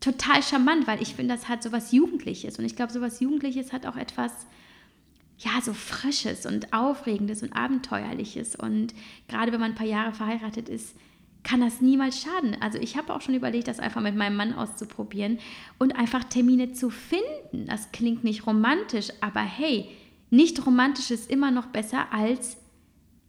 [0.00, 2.58] total charmant, weil ich finde, das hat so was Jugendliches.
[2.58, 4.32] Und ich glaube, so was Jugendliches hat auch etwas,
[5.38, 8.56] ja, so Frisches und Aufregendes und Abenteuerliches.
[8.56, 8.94] Und
[9.28, 10.94] gerade wenn man ein paar Jahre verheiratet ist,
[11.46, 12.56] kann das niemals schaden.
[12.60, 15.38] Also ich habe auch schon überlegt, das einfach mit meinem Mann auszuprobieren
[15.78, 17.66] und einfach Termine zu finden.
[17.68, 19.88] Das klingt nicht romantisch, aber hey,
[20.28, 22.56] nicht romantisch ist immer noch besser als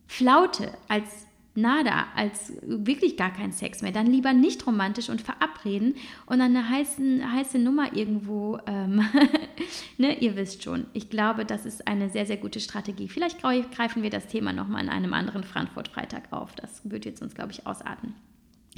[0.08, 1.27] Flaute, als
[1.58, 3.92] nada, als wirklich gar kein Sex mehr.
[3.92, 5.96] Dann lieber nicht romantisch und verabreden
[6.28, 9.04] und dann eine heiße, heiße Nummer irgendwo, ähm,
[9.98, 10.86] ne, ihr wisst schon.
[10.94, 13.10] Ich glaube, das ist eine sehr, sehr gute Strategie.
[13.10, 16.56] Vielleicht greifen wir das Thema nochmal in einem anderen Frankfurt-Freitag auf.
[16.56, 18.14] Das wird jetzt uns, glaube ich, ausarten.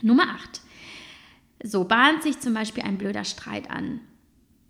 [0.02, 0.62] Nummer 8.
[1.64, 4.00] So bahnt sich zum Beispiel ein blöder Streit an.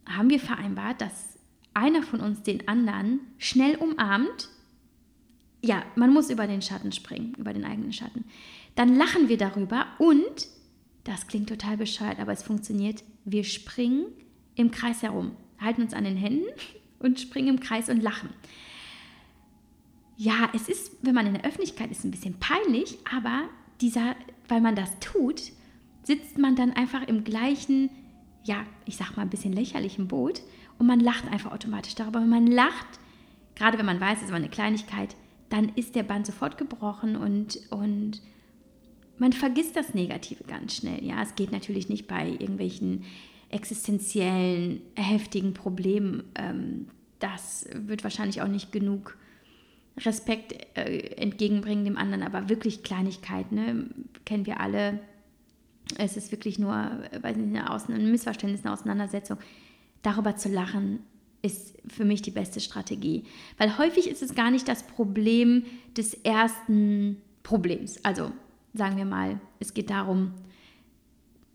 [0.08, 1.38] Haben wir vereinbart, dass
[1.76, 4.50] einer von uns den anderen schnell umarmt
[5.62, 8.26] ja, man muss über den Schatten springen, über den eigenen Schatten.
[8.76, 10.48] Dann lachen wir darüber und,
[11.04, 14.06] das klingt total bescheuert, aber es funktioniert, wir springen
[14.56, 16.46] im Kreis herum, halten uns an den Händen
[17.00, 18.30] und springen im Kreis und lachen.
[20.18, 23.44] Ja, es ist, wenn man in der Öffentlichkeit ist, ein bisschen peinlich, aber
[23.80, 24.16] dieser,
[24.50, 25.54] weil man das tut,
[26.04, 27.90] sitzt man dann einfach im gleichen,
[28.44, 30.42] ja, ich sag mal ein bisschen lächerlichen Boot
[30.78, 32.20] und man lacht einfach automatisch darüber.
[32.20, 33.00] Wenn man lacht,
[33.56, 35.16] gerade wenn man weiß, es ist eine Kleinigkeit,
[35.50, 38.22] dann ist der Band sofort gebrochen und, und
[39.18, 41.04] man vergisst das Negative ganz schnell.
[41.04, 43.04] Ja, es geht natürlich nicht bei irgendwelchen
[43.50, 46.24] existenziellen, heftigen Problemen.
[46.36, 46.88] Ähm,
[47.20, 49.18] das wird wahrscheinlich auch nicht genug
[49.98, 53.90] Respekt äh, entgegenbringen dem anderen, aber wirklich Kleinigkeiten, ne?
[54.26, 55.00] kennen wir alle.
[55.98, 59.40] Es ist wirklich nur, weiß nicht, eine Außen ein Missverständnis, eine Auseinandersetzung.
[60.04, 61.00] Darüber zu lachen,
[61.42, 63.24] ist für mich die beste Strategie.
[63.58, 65.64] Weil häufig ist es gar nicht das Problem
[65.96, 68.04] des ersten Problems.
[68.04, 68.32] Also
[68.74, 70.34] sagen wir mal, es geht darum,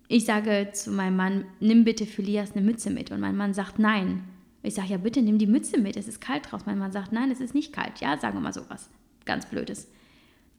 [0.09, 3.11] ich sage zu meinem Mann, nimm bitte für Lias eine Mütze mit.
[3.11, 4.25] Und mein Mann sagt nein.
[4.63, 6.67] Ich sage, ja bitte nimm die Mütze mit, es ist kalt draußen.
[6.67, 8.01] Mein Mann sagt, nein, es ist nicht kalt.
[8.01, 8.89] Ja, sagen wir mal sowas.
[9.25, 9.89] Ganz blödes.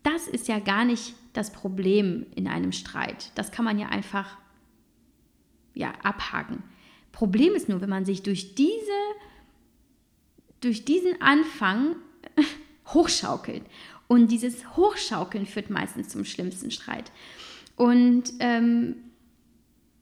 [0.04, 3.32] Das ist ja gar nicht das Problem in einem Streit.
[3.34, 4.38] Das kann man ja einfach
[5.74, 6.62] ja, abhaken.
[7.16, 8.92] Problem ist nur, wenn man sich durch diese
[10.60, 11.96] durch diesen Anfang
[12.88, 13.64] hochschaukelt.
[14.08, 17.12] Und dieses Hochschaukeln führt meistens zum schlimmsten Streit.
[17.78, 18.96] Und ähm,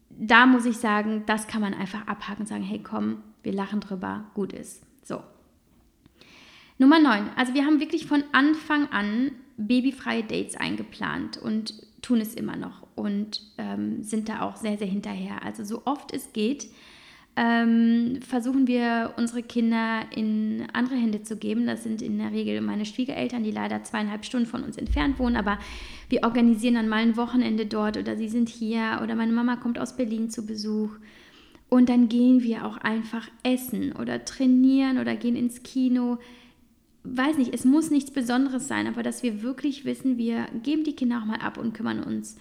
[0.10, 3.80] da muss ich sagen, das kann man einfach abhaken und sagen, hey komm, wir lachen
[3.80, 4.82] drüber, gut ist.
[5.04, 5.22] So.
[6.80, 7.30] Nummer 9.
[7.36, 12.88] Also wir haben wirklich von Anfang an babyfreie Dates eingeplant und tun es immer noch
[12.96, 15.44] und ähm, sind da auch sehr, sehr hinterher.
[15.44, 16.70] Also so oft es geht,
[17.36, 21.66] ähm, versuchen wir unsere Kinder in andere Hände zu geben.
[21.66, 25.36] Das sind in der Regel meine Schwiegereltern, die leider zweieinhalb Stunden von uns entfernt wohnen,
[25.36, 25.58] aber
[26.10, 29.80] wir organisieren dann mal ein Wochenende dort oder sie sind hier oder meine Mama kommt
[29.80, 30.92] aus Berlin zu Besuch.
[31.70, 36.20] Und dann gehen wir auch einfach essen oder trainieren oder gehen ins Kino.
[37.04, 40.96] Weiß nicht, es muss nichts Besonderes sein, aber dass wir wirklich wissen, wir geben die
[40.96, 42.38] Kinder auch mal ab und kümmern uns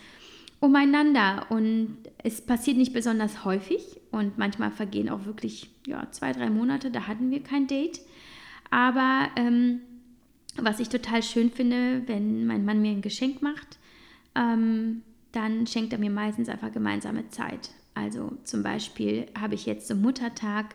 [0.63, 1.47] umeinander.
[1.51, 6.91] Und es passiert nicht besonders häufig und manchmal vergehen auch wirklich ja, zwei, drei Monate,
[6.91, 8.01] da hatten wir kein Date.
[8.71, 9.81] Aber ähm,
[10.57, 13.79] was ich total schön finde, wenn mein Mann mir ein Geschenk macht,
[14.35, 17.71] ähm, dann schenkt er mir meistens einfach gemeinsame Zeit.
[17.95, 20.75] Also zum Beispiel habe ich jetzt zum Muttertag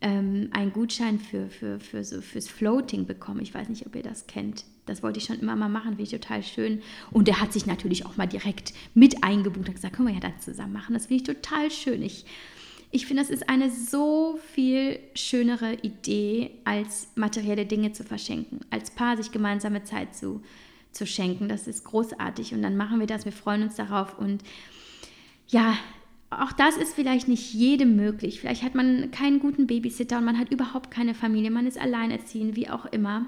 [0.00, 3.40] ähm, einen Gutschein für, für, für so, fürs Floating bekommen.
[3.40, 4.64] Ich weiß nicht, ob ihr das kennt.
[4.86, 6.82] Das wollte ich schon immer mal machen, finde ich total schön.
[7.10, 10.20] Und der hat sich natürlich auch mal direkt mit eingebucht und gesagt, können wir ja
[10.20, 10.94] das zusammen machen.
[10.94, 12.02] Das finde ich total schön.
[12.02, 12.24] Ich,
[12.90, 18.90] ich finde, das ist eine so viel schönere Idee, als materielle Dinge zu verschenken, als
[18.90, 20.42] Paar sich gemeinsame Zeit zu,
[20.90, 21.48] zu schenken.
[21.48, 22.54] Das ist großartig.
[22.54, 24.18] Und dann machen wir das, wir freuen uns darauf.
[24.18, 24.42] Und
[25.46, 25.76] ja,
[26.30, 28.40] auch das ist vielleicht nicht jedem möglich.
[28.40, 32.56] Vielleicht hat man keinen guten Babysitter und man hat überhaupt keine Familie, man ist alleinerziehend,
[32.56, 33.26] wie auch immer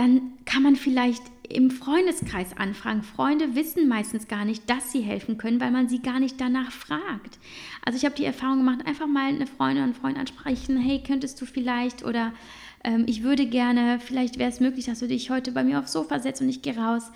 [0.00, 3.02] dann kann man vielleicht im Freundeskreis anfragen.
[3.02, 6.72] Freunde wissen meistens gar nicht, dass sie helfen können, weil man sie gar nicht danach
[6.72, 7.38] fragt.
[7.84, 11.02] Also ich habe die Erfahrung gemacht, einfach mal eine Freundin oder einen Freund ansprechen, hey,
[11.06, 12.32] könntest du vielleicht oder
[12.82, 15.92] ähm, ich würde gerne, vielleicht wäre es möglich, dass du dich heute bei mir aufs
[15.92, 17.10] Sofa setzt und ich gehe raus.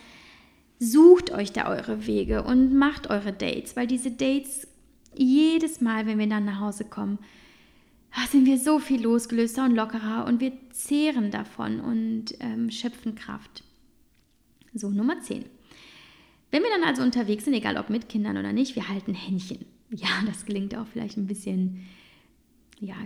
[0.79, 4.69] sucht euch da eure Wege und macht eure Dates, weil diese Dates
[5.17, 7.19] jedes Mal, wenn wir dann nach Hause kommen,
[8.35, 13.63] sind wir so viel losgelöster und lockerer und wir zehren davon und ähm, schöpfen Kraft.
[14.73, 15.45] So, Nummer 10.
[16.51, 19.65] Wenn wir dann also unterwegs sind, egal ob mit Kindern oder nicht, wir halten Händchen.
[19.91, 21.87] Ja, das gelingt auch vielleicht ein bisschen,
[22.81, 22.97] ja,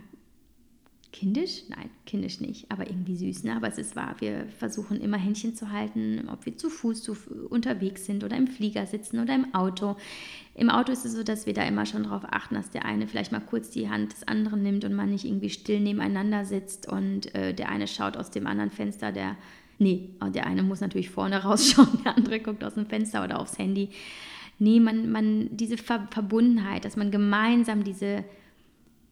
[1.12, 1.62] kindisch?
[1.68, 3.44] Nein, kindisch nicht, aber irgendwie süß.
[3.44, 3.56] Ne?
[3.56, 7.16] Aber es ist wahr, wir versuchen immer Händchen zu halten, ob wir zu Fuß zu,
[7.48, 9.96] unterwegs sind oder im Flieger sitzen oder im Auto.
[10.54, 13.06] Im Auto ist es so, dass wir da immer schon darauf achten, dass der eine
[13.06, 16.88] vielleicht mal kurz die Hand des anderen nimmt und man nicht irgendwie still nebeneinander sitzt
[16.88, 19.36] und äh, der eine schaut aus dem anderen Fenster, der,
[19.78, 23.58] nee, der eine muss natürlich vorne rausschauen, der andere guckt aus dem Fenster oder aufs
[23.58, 23.90] Handy.
[24.58, 28.24] Nee, man, man, diese Ver Verbundenheit, dass man gemeinsam diese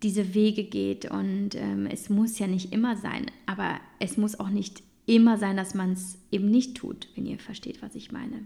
[0.02, 1.10] diese Wege geht.
[1.10, 5.56] Und ähm, es muss ja nicht immer sein, aber es muss auch nicht immer sein,
[5.56, 8.44] dass man es eben nicht tut, wenn ihr versteht, was ich meine.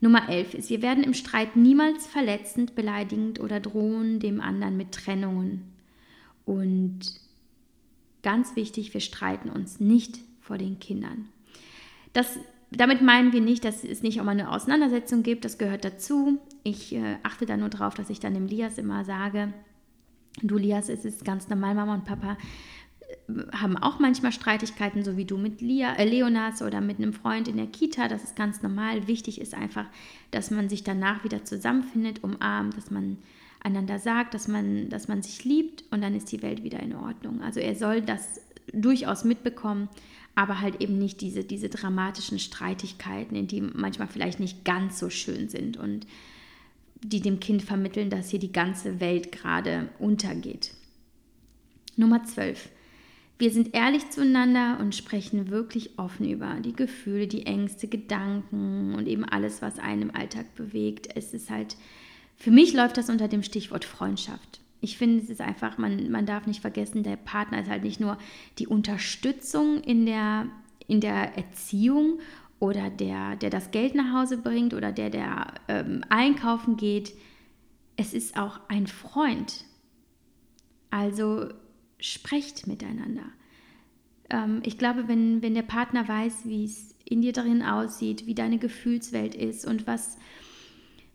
[0.00, 4.92] Nummer 11 ist, wir werden im Streit niemals verletzend, beleidigend oder drohen dem anderen mit
[4.92, 5.64] Trennungen.
[6.44, 7.00] Und
[8.22, 11.28] ganz wichtig, wir streiten uns nicht vor den Kindern.
[12.12, 12.38] Das,
[12.70, 16.38] damit meinen wir nicht, dass es nicht auch mal eine Auseinandersetzung gibt, das gehört dazu.
[16.62, 19.52] Ich äh, achte da nur darauf, dass ich dann dem Lias immer sage,
[20.42, 22.36] Du, Lias, es ist ganz normal, Mama und Papa
[23.28, 27.12] äh, haben auch manchmal Streitigkeiten, so wie du mit Lia, äh, Leonas oder mit einem
[27.12, 28.08] Freund in der Kita.
[28.08, 29.06] Das ist ganz normal.
[29.06, 29.86] Wichtig ist einfach,
[30.30, 33.18] dass man sich danach wieder zusammenfindet, umarmt, dass man
[33.60, 36.94] einander sagt, dass man, dass man sich liebt und dann ist die Welt wieder in
[36.94, 37.42] Ordnung.
[37.42, 38.40] Also er soll das
[38.72, 39.88] durchaus mitbekommen,
[40.34, 45.10] aber halt eben nicht diese, diese dramatischen Streitigkeiten, in die manchmal vielleicht nicht ganz so
[45.10, 45.76] schön sind.
[45.76, 46.06] Und
[47.02, 50.72] die dem Kind vermitteln, dass hier die ganze Welt gerade untergeht.
[51.96, 52.68] Nummer 12.
[53.38, 59.06] Wir sind ehrlich zueinander und sprechen wirklich offen über die Gefühle, die Ängste, Gedanken und
[59.06, 61.08] eben alles, was einen im Alltag bewegt.
[61.14, 61.76] Es ist halt,
[62.36, 64.60] für mich läuft das unter dem Stichwort Freundschaft.
[64.80, 68.00] Ich finde, es ist einfach, man, man darf nicht vergessen, der Partner ist halt nicht
[68.00, 68.18] nur
[68.58, 70.46] die Unterstützung in der,
[70.88, 72.18] in der Erziehung
[72.60, 77.12] oder der, der das Geld nach Hause bringt oder der, der ähm, einkaufen geht.
[77.96, 79.64] Es ist auch ein Freund.
[80.90, 81.48] Also
[82.00, 83.24] sprecht miteinander.
[84.30, 88.34] Ähm, ich glaube, wenn, wenn der Partner weiß, wie es in dir drin aussieht, wie
[88.34, 90.18] deine Gefühlswelt ist und was,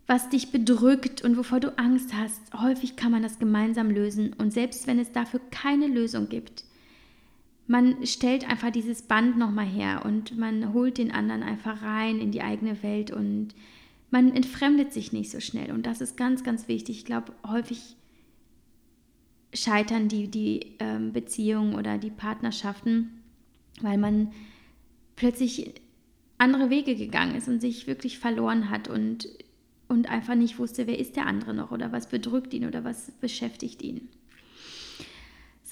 [0.08, 4.34] was dich bedrückt und wovor du Angst hast, häufig kann man das gemeinsam lösen.
[4.34, 6.64] Und selbst wenn es dafür keine Lösung gibt,
[7.74, 12.30] man stellt einfach dieses Band nochmal her und man holt den anderen einfach rein in
[12.30, 13.56] die eigene Welt und
[14.12, 15.72] man entfremdet sich nicht so schnell.
[15.72, 17.00] Und das ist ganz, ganz wichtig.
[17.00, 17.96] Ich glaube, häufig
[19.56, 23.24] scheitern die, die ähm, Beziehungen oder die Partnerschaften,
[23.82, 24.32] weil man
[25.16, 25.74] plötzlich
[26.38, 29.30] andere Wege gegangen ist und sich wirklich verloren hat und,
[29.88, 33.10] und einfach nicht wusste, wer ist der andere noch oder was bedrückt ihn oder was
[33.20, 34.10] beschäftigt ihn.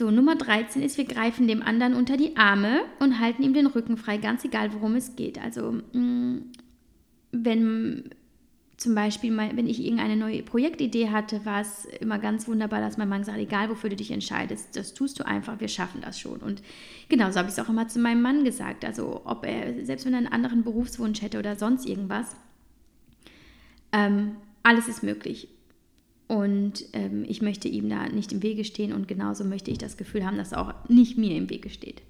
[0.02, 3.68] So, Nummer 13 ist, wir greifen dem anderen unter die Arme und halten ihm den
[3.68, 5.40] Rücken frei, ganz egal, worum es geht.
[5.40, 6.38] Also, mm,
[7.32, 8.10] wenn
[8.78, 12.98] zum Beispiel, mal, wenn ich irgendeine neue Projektidee hatte, war es immer ganz wunderbar, dass
[12.98, 16.20] mein Mann sagt, egal wofür du dich entscheidest, das tust du einfach, wir schaffen das
[16.20, 16.40] schon.
[16.40, 16.64] Und
[17.08, 18.84] genauso habe ich es auch immer zu meinem Mann gesagt.
[18.84, 22.36] Also ob er, selbst wenn er einen anderen Berufswunsch hätte oder sonst irgendwas,
[23.92, 24.32] ähm,
[24.64, 25.48] alles ist möglich.
[26.32, 29.98] Und ähm, ich möchte ihm da nicht im Wege stehen und genauso möchte ich das
[29.98, 32.02] Gefühl haben, dass er auch nicht mir im Wege steht.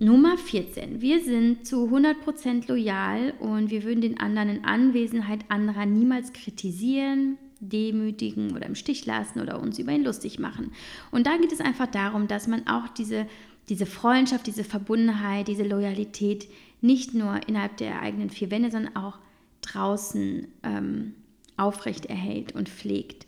[0.00, 1.00] Nummer 14.
[1.00, 7.38] Wir sind zu 100% loyal und wir würden den anderen in Anwesenheit anderer niemals kritisieren,
[7.60, 10.72] demütigen oder im Stich lassen oder uns über ihn lustig machen.
[11.12, 13.24] Und da geht es einfach darum, dass man auch diese,
[13.68, 16.48] diese Freundschaft, diese Verbundenheit, diese Loyalität
[16.80, 19.20] nicht nur innerhalb der eigenen vier Wände, sondern auch
[19.62, 21.14] draußen ähm,
[21.58, 23.26] aufrecht erhält und pflegt.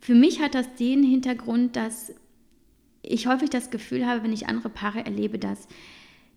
[0.00, 2.12] Für mich hat das den Hintergrund, dass
[3.02, 5.68] ich häufig das Gefühl habe, wenn ich andere Paare erlebe, dass,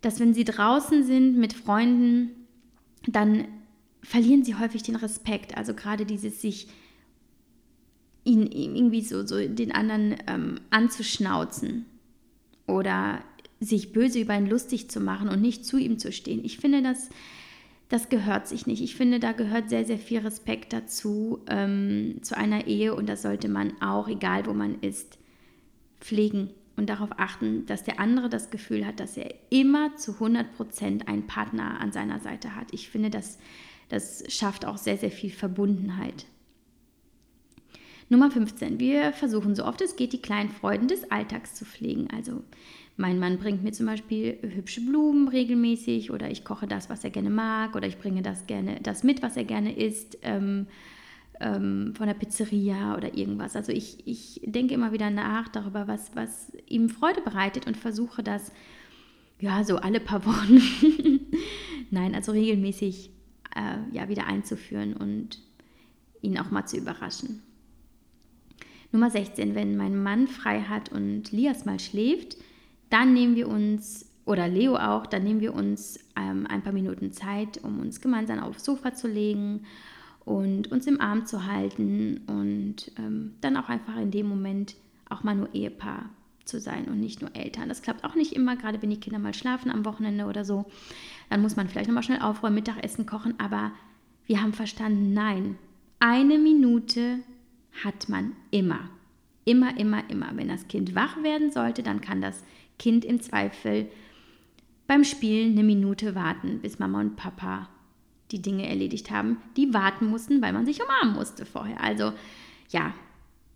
[0.02, 2.32] dass wenn sie draußen sind mit Freunden,
[3.08, 3.48] dann
[4.04, 5.58] verlieren sie häufig den Respekt.
[5.58, 6.68] Also gerade dieses sich
[8.24, 11.86] ihn irgendwie so, so den anderen ähm, anzuschnauzen
[12.68, 13.24] oder
[13.60, 16.44] sich böse über ihn lustig zu machen und nicht zu ihm zu stehen.
[16.44, 17.10] Ich finde das
[17.92, 18.82] das gehört sich nicht.
[18.82, 23.22] Ich finde, da gehört sehr, sehr viel Respekt dazu, ähm, zu einer Ehe und das
[23.22, 25.20] sollte man auch, egal wo man ist,
[26.00, 30.54] pflegen und darauf achten, dass der andere das Gefühl hat, dass er immer zu 100
[30.56, 32.68] Prozent einen Partner an seiner Seite hat.
[32.72, 33.40] Ich finde, das,
[33.90, 36.26] das schafft auch sehr, sehr viel Verbundenheit.
[38.08, 38.80] Nummer 15.
[38.80, 42.08] Wir versuchen so oft es geht, die kleinen Freuden des Alltags zu pflegen.
[42.10, 42.42] Also
[43.02, 47.10] mein Mann bringt mir zum Beispiel hübsche Blumen regelmäßig oder ich koche das, was er
[47.10, 50.20] gerne mag oder ich bringe das gerne das mit, was er gerne isst.
[50.22, 50.68] Ähm,
[51.40, 53.56] ähm, von der Pizzeria oder irgendwas.
[53.56, 58.22] Also ich, ich denke immer wieder nach darüber, was, was ihm Freude bereitet und versuche
[58.22, 58.52] das
[59.40, 60.62] ja so alle paar Wochen,
[61.90, 63.10] nein, also regelmäßig
[63.56, 65.40] äh, ja wieder einzuführen und
[66.22, 67.42] ihn auch mal zu überraschen.
[68.92, 72.38] Nummer 16, wenn mein Mann frei hat und Lias mal schläft,
[72.92, 77.12] dann nehmen wir uns, oder Leo auch, dann nehmen wir uns ähm, ein paar Minuten
[77.12, 79.66] Zeit, um uns gemeinsam aufs Sofa zu legen
[80.26, 84.76] und uns im Arm zu halten und ähm, dann auch einfach in dem Moment
[85.10, 86.10] auch mal nur Ehepaar
[86.46, 87.70] zu sein und nicht nur Eltern.
[87.70, 90.66] Das klappt auch nicht immer, gerade wenn die Kinder mal schlafen am Wochenende oder so.
[91.30, 93.72] Dann muss man vielleicht nochmal schnell aufräumen, Mittagessen kochen, aber
[94.28, 95.58] wir haben verstanden, nein,
[96.00, 97.20] eine Minute
[97.84, 98.90] hat man immer.
[99.46, 100.32] Immer, immer, immer.
[100.36, 102.44] Wenn das Kind wach werden sollte, dann kann das
[102.82, 103.92] Kind im Zweifel
[104.88, 107.70] beim Spielen eine Minute warten, bis Mama und Papa
[108.32, 111.80] die Dinge erledigt haben, die warten mussten, weil man sich umarmen musste vorher.
[111.80, 112.12] Also
[112.70, 112.96] ja,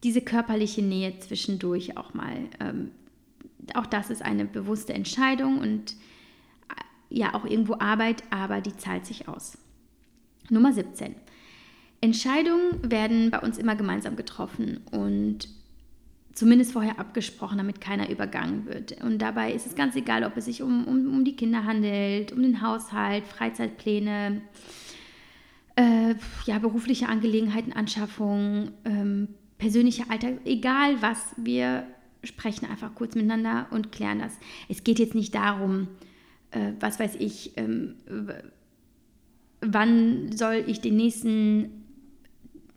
[0.03, 2.91] diese körperliche Nähe zwischendurch auch mal, ähm,
[3.73, 5.93] auch das ist eine bewusste Entscheidung und
[6.69, 9.57] äh, ja auch irgendwo Arbeit, aber die zahlt sich aus.
[10.51, 11.15] Nummer 17.
[11.99, 15.47] Entscheidungen werden bei uns immer gemeinsam getroffen und
[16.35, 19.01] zumindest vorher abgesprochen, damit keiner übergangen wird.
[19.01, 22.33] Und dabei ist es ganz egal, ob es sich um, um, um die Kinder handelt,
[22.33, 24.41] um den Haushalt, Freizeitpläne,
[25.77, 26.15] äh,
[26.45, 31.87] ja, berufliche Angelegenheiten, Anschaffung, ähm, persönlicher Alltag, egal was, wir
[32.23, 34.37] sprechen einfach kurz miteinander und klären das.
[34.67, 35.87] Es geht jetzt nicht darum,
[36.51, 37.95] äh, was weiß ich, ähm,
[39.61, 41.84] wann soll ich den nächsten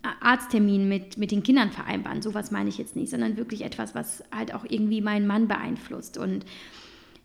[0.02, 2.22] Arzttermin mit, mit den Kindern vereinbaren.
[2.22, 6.18] Sowas meine ich jetzt nicht, sondern wirklich etwas, was halt auch irgendwie meinen Mann beeinflusst.
[6.18, 6.44] Und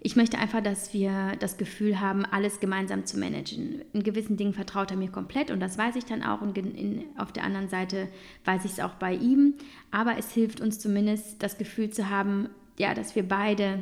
[0.06, 3.84] ich möchte einfach, dass wir das Gefühl haben, alles gemeinsam zu managen.
[3.94, 6.42] In gewissen Dingen vertraut er mir komplett und das weiß ich dann auch.
[6.42, 8.10] Und in, auf der anderen Seite
[8.44, 9.54] weiß ich es auch bei ihm.
[9.92, 13.80] Aber es hilft uns zumindest, das Gefühl zu haben, ja, dass wir beide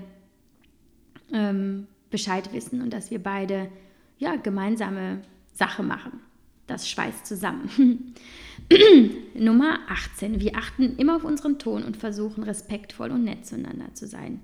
[1.34, 3.70] ähm, Bescheid wissen und dass wir beide
[4.20, 5.22] ja, gemeinsame
[5.54, 6.20] Sache machen.
[6.68, 8.14] Das schweißt zusammen.
[9.34, 10.40] Nummer 18.
[10.40, 14.42] Wir achten immer auf unseren Ton und versuchen respektvoll und nett zueinander zu sein.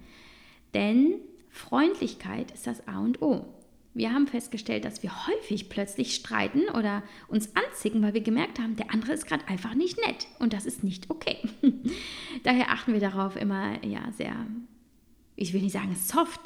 [0.74, 1.16] Denn
[1.50, 3.46] Freundlichkeit ist das A und O.
[3.94, 8.76] Wir haben festgestellt, dass wir häufig plötzlich streiten oder uns anzicken, weil wir gemerkt haben,
[8.76, 11.38] der andere ist gerade einfach nicht nett und das ist nicht okay.
[12.44, 14.36] Daher achten wir darauf immer ja sehr,
[15.36, 16.42] ich will nicht sagen soft,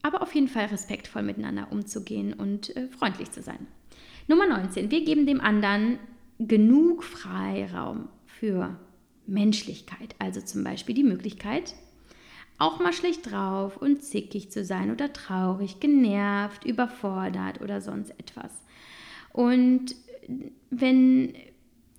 [0.00, 3.66] aber auf jeden Fall respektvoll miteinander umzugehen und äh, freundlich zu sein.
[4.26, 4.90] Nummer 19.
[4.90, 5.98] Wir geben dem anderen
[6.40, 8.76] genug Freiraum für
[9.26, 10.14] Menschlichkeit.
[10.18, 11.74] Also zum Beispiel die Möglichkeit,
[12.58, 18.52] auch mal schlecht drauf und zickig zu sein oder traurig, genervt, überfordert oder sonst etwas.
[19.32, 19.94] Und
[20.70, 21.34] wenn,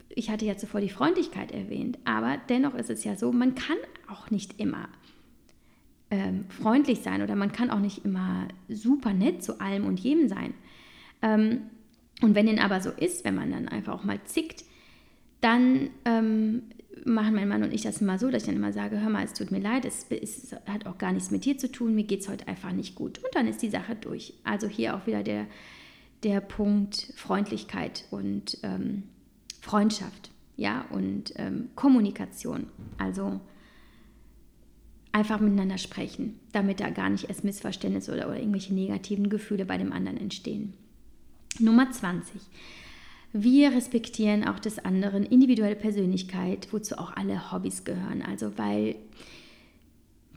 [0.10, 3.78] ich hatte ja zuvor die Freundlichkeit erwähnt, aber dennoch ist es ja so, man kann
[4.08, 4.90] auch nicht immer
[6.12, 10.28] ähm, freundlich sein oder man kann auch nicht immer super nett zu allem und jedem
[10.28, 10.54] sein.
[11.22, 11.62] Ähm,
[12.22, 14.64] und wenn den aber so ist, wenn man dann einfach auch mal zickt,
[15.42, 16.64] dann ähm,
[17.06, 19.26] machen mein Mann und ich das immer so, dass ich dann immer sage, hör mal,
[19.26, 22.04] es tut mir leid, es, es hat auch gar nichts mit dir zu tun, mir
[22.04, 23.18] geht es heute einfach nicht gut.
[23.20, 24.36] Und dann ist die Sache durch.
[24.44, 25.48] Also hier auch wieder der,
[26.24, 29.04] der Punkt Freundlichkeit und ähm,
[29.62, 32.68] Freundschaft, ja, und ähm, Kommunikation.
[32.98, 33.40] Also
[35.12, 39.78] einfach miteinander sprechen, damit da gar nicht erst Missverständnisse oder, oder irgendwelche negativen Gefühle bei
[39.78, 40.74] dem anderen entstehen.
[41.60, 42.42] Nummer 20.
[43.34, 48.22] Wir respektieren auch des anderen individuelle Persönlichkeit, wozu auch alle Hobbys gehören.
[48.22, 48.96] Also weil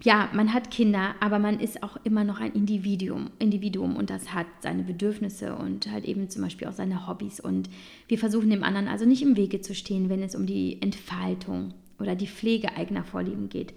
[0.02, 4.34] ja, man hat Kinder, aber man ist auch immer noch ein Individuum, Individuum und das
[4.34, 7.40] hat seine Bedürfnisse und halt eben zum Beispiel auch seine Hobbys.
[7.40, 7.70] Und
[8.08, 11.74] wir versuchen dem anderen also nicht im Wege zu stehen, wenn es um die Entfaltung
[11.98, 13.72] oder die Pflege eigener Vorlieben geht.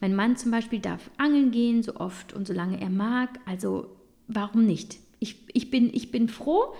[0.00, 3.40] Mein Mann zum Beispiel darf angeln gehen, so oft und solange er mag.
[3.44, 3.88] Also
[4.28, 4.98] warum nicht?
[5.20, 6.74] Ich, ich, bin, ich bin froh,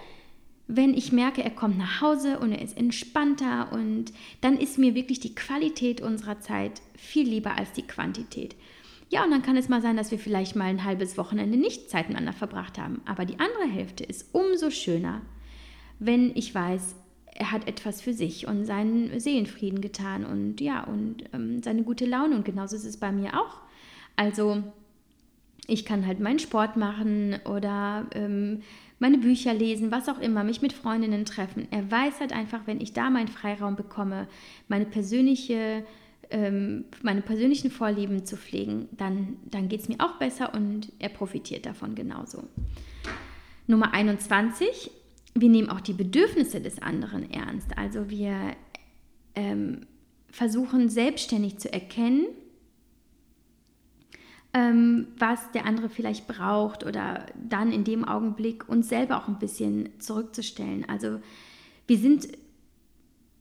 [0.69, 4.13] wenn ich merke, er kommt nach Hause und er ist entspannter und
[4.43, 8.55] dann ist mir wirklich die Qualität unserer Zeit viel lieber als die Quantität.
[9.11, 11.89] Ja, und dann kann es mal sein, dass wir vielleicht mal ein halbes Wochenende nicht
[11.89, 13.01] Zeit miteinander verbracht haben.
[13.07, 15.23] Aber die andere Hälfte ist umso schöner,
[15.99, 16.95] wenn ich weiß,
[17.35, 22.05] er hat etwas für sich und seinen Seelenfrieden getan und ja, und ähm, seine gute
[22.05, 22.35] Laune.
[22.35, 23.61] Und genauso ist es bei mir auch.
[24.17, 24.63] Also
[25.69, 28.63] ich kann halt meinen Sport machen oder ähm,
[28.99, 31.69] meine Bücher lesen, was auch immer, mich mit Freundinnen treffen.
[31.71, 34.27] Er weiß halt einfach, wenn ich da meinen Freiraum bekomme,
[34.67, 35.85] meine persönliche
[36.31, 41.09] ähm, meine persönlichen Vorlieben zu pflegen, dann, dann geht es mir auch besser und er
[41.09, 42.45] profitiert davon genauso.
[43.67, 44.91] Nummer 21,
[45.35, 47.77] wir nehmen auch die Bedürfnisse des anderen ernst.
[47.79, 48.37] Also wir
[49.35, 49.87] ähm,
[50.31, 52.27] versuchen selbstständig zu erkennen,
[54.55, 59.39] ähm, was der andere vielleicht braucht oder dann in dem Augenblick uns selber auch ein
[59.39, 60.87] bisschen zurückzustellen.
[60.89, 61.21] Also
[61.87, 62.29] wir sind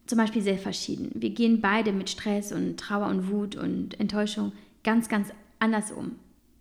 [0.06, 1.12] zum Beispiel sehr verschieden.
[1.16, 4.52] Wir gehen beide mit Stress und Trauer und Wut und Enttäuschung
[4.84, 5.30] ganz, ganz
[5.60, 6.16] anders um.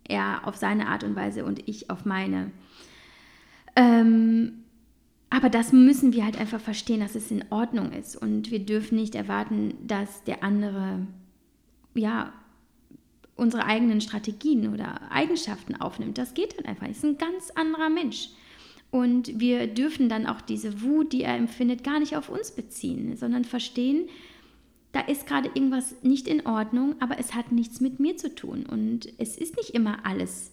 [0.05, 2.51] Er auf seine Art und Weise und ich auf meine.
[3.75, 4.65] Ähm,
[5.31, 8.17] aber das müssen wir halt einfach verstehen, dass es in Ordnung ist.
[8.17, 11.07] Und wir dürfen nicht erwarten, dass der andere,
[11.95, 12.33] ja,
[13.37, 16.19] unsere eigenen Strategien oder Eigenschaften aufnimmt.
[16.19, 16.89] Das geht halt einfach.
[16.89, 18.31] Ist ein ganz anderer Mensch.
[18.91, 23.17] Und wir dürfen dann auch diese Wut, die er empfindet, gar nicht auf uns beziehen,
[23.17, 24.09] sondern verstehen,
[24.93, 28.65] da ist gerade irgendwas nicht in Ordnung, aber es hat nichts mit mir zu tun.
[28.65, 30.53] Und es ist nicht immer alles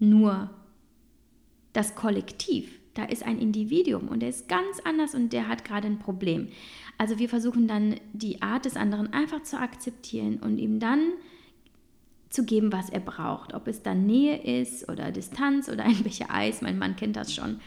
[0.00, 0.50] nur
[1.72, 2.80] das Kollektiv.
[2.94, 6.48] Da ist ein Individuum und der ist ganz anders und der hat gerade ein Problem.
[6.98, 11.12] Also wir versuchen dann die Art des anderen einfach zu akzeptieren und ihm dann
[12.30, 13.54] zu geben, was er braucht.
[13.54, 16.62] Ob es dann Nähe ist oder Distanz oder ein Becher Eis.
[16.62, 17.60] Mein Mann kennt das schon.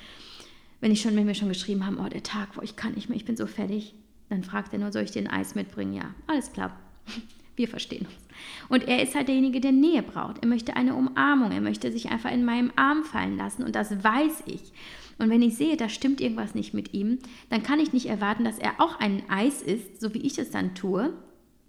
[0.82, 3.10] Wenn ich schon, wenn wir schon geschrieben haben, oh, der Tag, wo ich kann nicht
[3.10, 3.94] mehr, ich bin so fertig,
[4.30, 5.94] dann fragt er nur, soll ich dir ein Eis mitbringen?
[5.94, 6.78] Ja, alles klar.
[7.56, 8.28] Wir verstehen uns.
[8.68, 10.40] Und er ist halt derjenige, der Nähe braucht.
[10.42, 11.52] Er möchte eine Umarmung.
[11.52, 13.64] Er möchte sich einfach in meinem Arm fallen lassen.
[13.64, 14.74] Und das weiß ich.
[15.20, 17.20] Und wenn ich sehe, da stimmt irgendwas nicht mit ihm,
[17.52, 20.50] dann kann ich nicht erwarten, dass er auch ein Eis isst, so wie ich es
[20.50, 21.14] dann tue,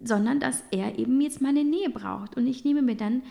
[0.05, 2.37] sondern dass er eben jetzt meine Nähe braucht.
[2.37, 3.21] Und ich nehme mir dann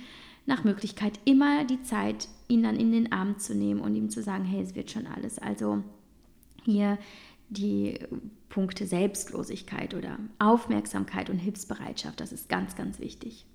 [0.46, 4.22] nach Möglichkeit immer die Zeit, ihn dann in den Arm zu nehmen und ihm zu
[4.22, 5.38] sagen, hey, es wird schon alles.
[5.38, 5.82] Also
[6.64, 6.98] hier
[7.48, 7.98] die
[8.48, 13.46] Punkte Selbstlosigkeit oder Aufmerksamkeit und Hilfsbereitschaft, das ist ganz, ganz wichtig.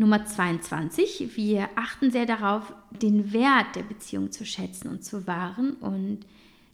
[0.00, 2.72] Nummer 22, wir achten sehr darauf,
[3.02, 5.72] den Wert der Beziehung zu schätzen und zu wahren.
[5.72, 6.20] Und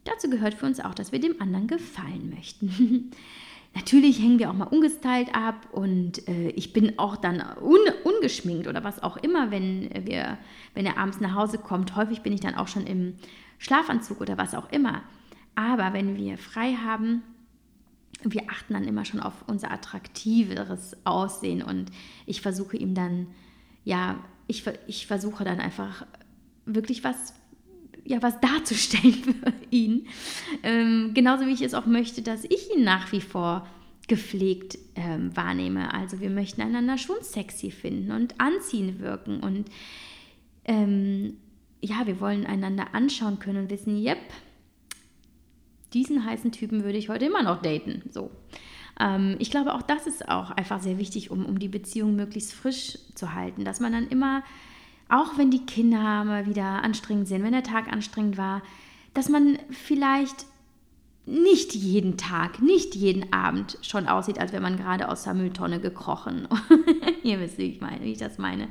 [0.05, 3.11] dazu gehört für uns auch, dass wir dem anderen gefallen möchten.
[3.75, 8.68] Natürlich hängen wir auch mal ungestylt ab und äh, ich bin auch dann un ungeschminkt
[8.68, 10.39] oder was auch immer, wenn, wir,
[10.75, 11.97] wenn er abends nach Hause kommt.
[11.97, 13.14] Häufig bin ich dann auch schon im
[13.59, 15.03] Schlafanzug oder was auch immer.
[15.57, 17.22] Aber wenn wir frei haben,
[18.22, 21.91] wir achten dann immer schon auf unser attraktiveres Aussehen und
[22.27, 23.27] ich versuche ihm dann,
[23.85, 26.07] ja, ich, ich versuche dann einfach
[26.64, 27.35] wirklich was
[28.05, 30.07] ja, was darzustellen für ihn.
[30.62, 33.66] Ähm, genauso wie ich es auch möchte, dass ich ihn nach wie vor
[34.07, 35.92] gepflegt ähm, wahrnehme.
[35.94, 39.40] Also wir möchten einander schon sexy finden und anziehen wirken.
[39.40, 39.70] Und
[40.64, 41.38] ähm,
[41.80, 44.18] ja, wir wollen einander anschauen können und wissen, yep,
[45.94, 48.02] diesen heißen Typen würde ich heute immer noch daten.
[48.11, 48.30] So.
[49.00, 52.52] Ähm, ich glaube, auch das ist auch einfach sehr wichtig, um, um die Beziehung möglichst
[52.52, 54.42] frisch zu halten, dass man dann immer
[55.09, 58.62] auch wenn die Kinder mal wieder anstrengend sind, wenn der Tag anstrengend war,
[59.12, 60.46] dass man vielleicht
[61.26, 65.80] nicht jeden Tag, nicht jeden Abend schon aussieht, als wäre man gerade aus der Mülltonne
[65.80, 66.46] gekrochen.
[67.22, 68.68] Ihr wisst, wie ich, meine, wie ich das meine.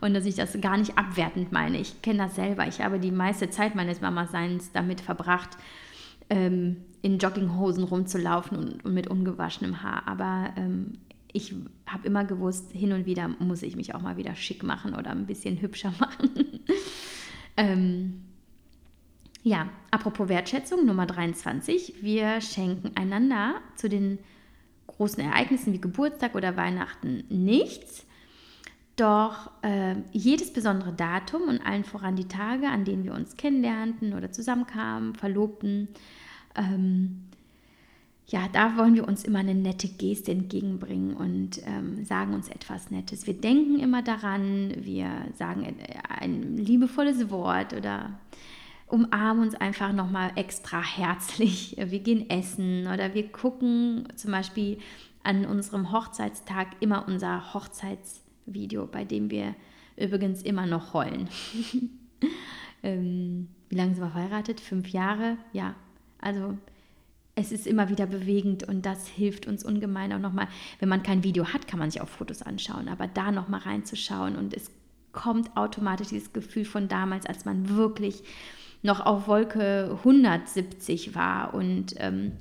[0.00, 1.78] Und dass ich das gar nicht abwertend meine.
[1.78, 2.66] Ich kenne das selber.
[2.66, 5.50] Ich habe die meiste Zeit meines Mama-Seins damit verbracht,
[6.28, 10.02] ähm, in Jogginghosen rumzulaufen und, und, mit ungewaschenem Haar.
[10.06, 10.98] Aber ähm,
[11.32, 11.54] ich
[11.86, 15.10] habe immer gewusst, hin und wieder muss ich mich auch mal wieder schick machen oder
[15.10, 16.60] ein bisschen hübscher machen.
[17.56, 18.22] ähm,
[19.42, 22.02] ja, apropos Wertschätzung, Nummer 23.
[22.02, 24.18] Wir schenken einander zu den
[24.86, 28.06] großen Ereignissen wie Geburtstag oder Weihnachten nichts.
[28.96, 34.12] Doch äh, jedes besondere Datum und allen voran die Tage, an denen wir uns kennenlernten
[34.12, 35.88] oder zusammenkamen, verlobten,
[36.54, 37.24] ähm,
[38.32, 42.90] ja, da wollen wir uns immer eine nette Geste entgegenbringen und ähm, sagen uns etwas
[42.90, 43.26] Nettes.
[43.26, 45.66] Wir denken immer daran, wir sagen
[46.08, 48.18] ein liebevolles Wort oder
[48.86, 51.76] umarmen uns einfach nochmal extra herzlich.
[51.76, 54.78] Wir gehen essen oder wir gucken zum Beispiel
[55.22, 59.54] an unserem Hochzeitstag immer unser Hochzeitsvideo, bei dem wir
[59.98, 61.28] übrigens immer noch heulen.
[62.82, 64.58] ähm, wie lange sind wir verheiratet?
[64.58, 65.36] Fünf Jahre?
[65.52, 65.74] Ja,
[66.18, 66.56] also
[67.34, 70.48] es ist immer wieder bewegend und das hilft uns ungemein auch nochmal.
[70.78, 74.36] Wenn man kein Video hat, kann man sich auch Fotos anschauen, aber da nochmal reinzuschauen
[74.36, 74.70] und es
[75.12, 78.22] kommt automatisch dieses Gefühl von damals, als man wirklich
[78.82, 82.32] noch auf Wolke 170 war und ähm,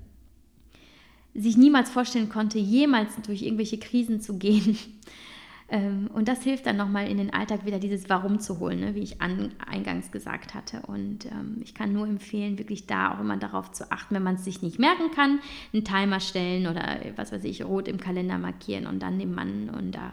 [1.33, 4.77] sich niemals vorstellen konnte, jemals durch irgendwelche Krisen zu gehen.
[5.71, 8.93] Ähm, und das hilft dann nochmal in den Alltag wieder dieses Warum zu holen, ne,
[8.93, 10.81] wie ich an, eingangs gesagt hatte.
[10.81, 14.35] Und ähm, ich kann nur empfehlen, wirklich da auch immer darauf zu achten, wenn man
[14.35, 15.39] es sich nicht merken kann,
[15.73, 19.69] einen Timer stellen oder was weiß ich, rot im Kalender markieren und dann dem Mann
[19.69, 20.11] und da,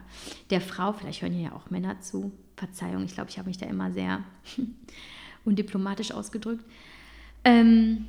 [0.51, 3.67] der Frau, vielleicht hören ja auch Männer zu, Verzeihung, ich glaube, ich habe mich da
[3.67, 4.23] immer sehr
[5.45, 6.65] undiplomatisch ausgedrückt.
[7.45, 8.07] Ähm,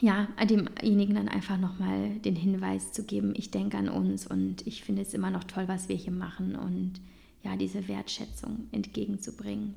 [0.00, 4.82] ja, demjenigen dann einfach nochmal den Hinweis zu geben, ich denke an uns und ich
[4.84, 7.00] finde es immer noch toll, was wir hier machen und
[7.42, 9.74] ja, diese Wertschätzung entgegenzubringen.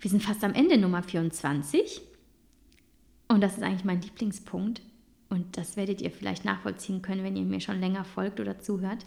[0.00, 2.02] Wir sind fast am Ende Nummer 24
[3.28, 4.82] und das ist eigentlich mein Lieblingspunkt
[5.28, 9.04] und das werdet ihr vielleicht nachvollziehen können, wenn ihr mir schon länger folgt oder zuhört.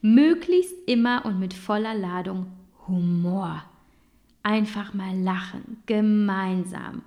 [0.00, 2.46] Möglichst immer und mit voller Ladung
[2.88, 3.62] Humor.
[4.42, 7.02] Einfach mal lachen, gemeinsam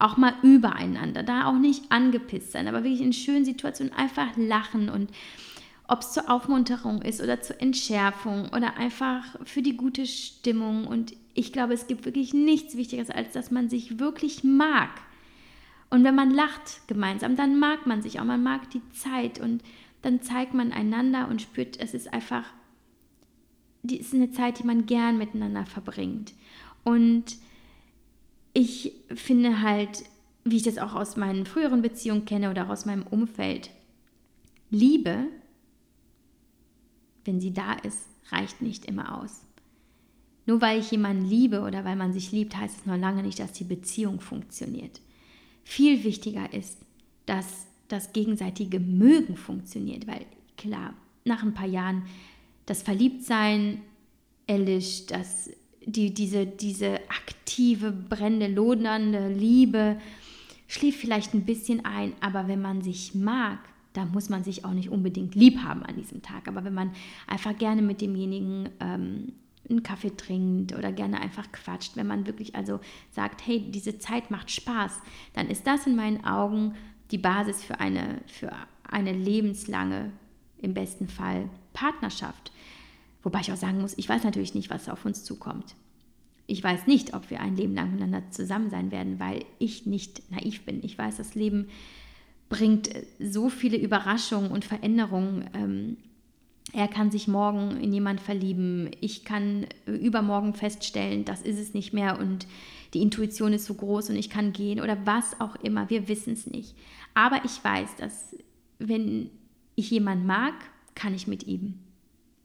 [0.00, 4.88] auch mal übereinander, da auch nicht angepisst sein, aber wirklich in schönen Situationen einfach lachen
[4.88, 5.10] und
[5.90, 10.86] ob es zur Aufmunterung ist oder zur Entschärfung oder einfach für die gute Stimmung.
[10.86, 14.90] Und ich glaube, es gibt wirklich nichts Wichtigeres, als dass man sich wirklich mag.
[15.90, 19.64] Und wenn man lacht gemeinsam, dann mag man sich auch, man mag die Zeit und
[20.02, 22.44] dann zeigt man einander und spürt, es ist einfach,
[23.82, 26.34] die ist eine Zeit, die man gern miteinander verbringt.
[26.84, 27.24] Und
[28.52, 30.04] ich finde halt,
[30.44, 33.70] wie ich das auch aus meinen früheren Beziehungen kenne oder aus meinem Umfeld,
[34.70, 35.26] Liebe,
[37.24, 39.42] wenn sie da ist, reicht nicht immer aus.
[40.46, 43.38] Nur weil ich jemanden liebe oder weil man sich liebt, heißt es noch lange nicht,
[43.38, 45.00] dass die Beziehung funktioniert.
[45.64, 46.78] Viel wichtiger ist,
[47.26, 50.24] dass das gegenseitige Mögen funktioniert, weil
[50.56, 50.94] klar,
[51.24, 52.04] nach ein paar Jahren
[52.66, 53.82] das Verliebtsein
[54.46, 55.50] erlischt, das
[55.84, 59.98] die, diese, diese aktive, brennende, lodernde Liebe
[60.68, 63.58] schläft vielleicht ein bisschen ein, aber wenn man sich mag,
[63.92, 66.46] da muss man sich auch nicht unbedingt lieb haben an diesem Tag.
[66.46, 66.92] Aber wenn man
[67.26, 69.32] einfach gerne mit demjenigen ähm,
[69.68, 74.30] einen Kaffee trinkt oder gerne einfach quatscht, wenn man wirklich also sagt, hey, diese Zeit
[74.30, 75.00] macht Spaß,
[75.34, 76.74] dann ist das in meinen Augen
[77.10, 78.52] die Basis für eine, für
[78.88, 80.12] eine lebenslange,
[80.58, 82.52] im besten Fall, Partnerschaft.
[83.22, 85.74] Wobei ich auch sagen muss, ich weiß natürlich nicht, was auf uns zukommt.
[86.46, 90.30] Ich weiß nicht, ob wir ein Leben lang miteinander zusammen sein werden, weil ich nicht
[90.30, 90.80] naiv bin.
[90.82, 91.68] Ich weiß, das Leben
[92.48, 92.90] bringt
[93.20, 95.48] so viele Überraschungen und Veränderungen.
[95.54, 95.96] Ähm,
[96.72, 98.90] er kann sich morgen in jemand verlieben.
[99.00, 102.46] Ich kann übermorgen feststellen, das ist es nicht mehr und
[102.94, 105.90] die Intuition ist so groß und ich kann gehen oder was auch immer.
[105.90, 106.74] Wir wissen es nicht.
[107.14, 108.36] Aber ich weiß, dass
[108.78, 109.30] wenn
[109.76, 110.54] ich jemanden mag,
[110.94, 111.78] kann ich mit ihm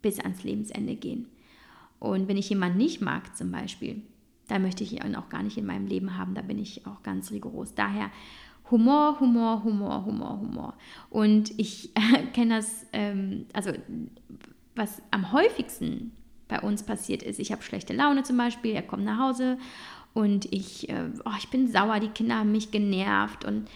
[0.05, 1.25] bis ans Lebensende gehen.
[1.99, 4.03] Und wenn ich jemanden nicht mag zum Beispiel,
[4.47, 6.35] dann möchte ich ihn auch gar nicht in meinem Leben haben.
[6.35, 7.73] Da bin ich auch ganz rigoros.
[7.73, 8.11] Daher
[8.69, 10.73] Humor, Humor, Humor, Humor, Humor.
[11.09, 13.71] Und ich äh, kenne das, ähm, also
[14.75, 16.11] was am häufigsten
[16.47, 19.57] bei uns passiert ist, ich habe schlechte Laune zum Beispiel, er kommt nach Hause
[20.13, 23.67] und ich, äh, oh, ich bin sauer, die Kinder haben mich genervt und,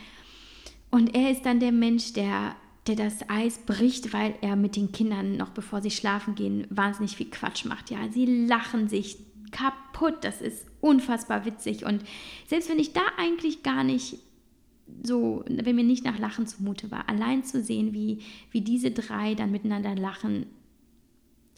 [0.91, 2.55] und er ist dann der Mensch, der
[2.87, 7.17] der das Eis bricht, weil er mit den Kindern noch bevor sie schlafen gehen wahnsinnig
[7.17, 7.91] viel Quatsch macht.
[7.91, 9.17] Ja, sie lachen sich
[9.51, 10.17] kaputt.
[10.21, 12.03] Das ist unfassbar witzig und
[12.47, 14.19] selbst wenn ich da eigentlich gar nicht
[15.03, 18.19] so, wenn mir nicht nach Lachen zumute war, allein zu sehen, wie,
[18.51, 20.47] wie diese drei dann miteinander lachen,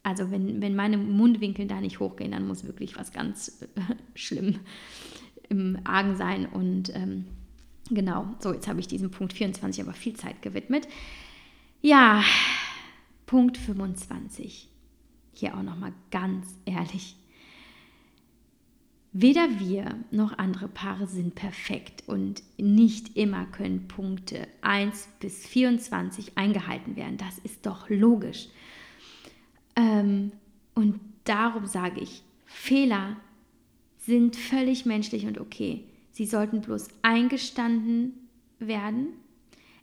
[0.03, 3.81] also wenn, wenn meine Mundwinkel da nicht hochgehen, dann muss wirklich was ganz äh,
[4.15, 4.59] schlimm
[5.49, 7.25] im Argen sein und ähm,
[7.93, 10.87] Genau, so jetzt habe ich diesem Punkt 24 aber viel Zeit gewidmet.
[11.81, 12.23] Ja,
[13.25, 14.69] Punkt 25.
[15.33, 17.17] Hier auch nochmal ganz ehrlich.
[19.11, 26.37] Weder wir noch andere Paare sind perfekt und nicht immer können Punkte 1 bis 24
[26.37, 27.17] eingehalten werden.
[27.17, 28.47] Das ist doch logisch.
[29.75, 30.31] Ähm,
[30.75, 33.17] und darum sage ich, Fehler
[33.97, 35.83] sind völlig menschlich und okay.
[36.21, 38.13] Sie sollten bloß eingestanden
[38.59, 39.07] werden,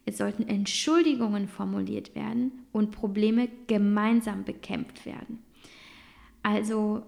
[0.05, 5.41] es sollten Entschuldigungen formuliert werden und Probleme gemeinsam bekämpft werden.
[6.45, 7.03] Also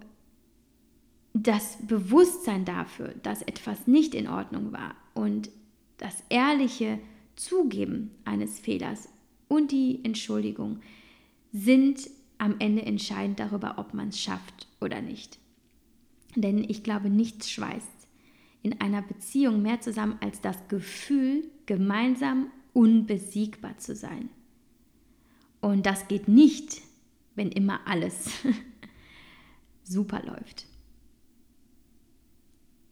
[1.32, 5.48] das Bewusstsein dafür, dass etwas nicht in Ordnung war und
[5.98, 6.98] das ehrliche
[7.36, 9.08] Zugeben eines Fehlers
[9.46, 10.80] und die Entschuldigung
[11.52, 15.38] sind am Ende entscheidend darüber, ob man es schafft oder nicht.
[16.34, 17.99] Denn ich glaube, nichts schweißt
[18.62, 24.28] in einer Beziehung mehr zusammen als das Gefühl, gemeinsam unbesiegbar zu sein.
[25.60, 26.82] Und das geht nicht,
[27.34, 28.30] wenn immer alles
[29.84, 30.66] super läuft.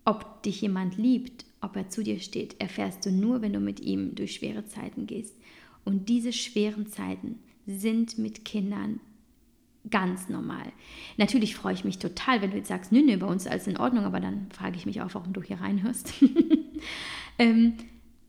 [0.05, 3.81] Ob dich jemand liebt, ob er zu dir steht, erfährst du nur, wenn du mit
[3.81, 5.37] ihm durch schwere Zeiten gehst.
[5.85, 9.01] Und diese schweren Zeiten sind mit Kindern
[9.91, 10.73] ganz normal.
[11.17, 13.67] Natürlich freue ich mich total, wenn du jetzt sagst, nö, nö, bei uns ist alles
[13.67, 16.13] in Ordnung, aber dann frage ich mich auch, warum du hier reinhörst.
[17.39, 17.75] ähm,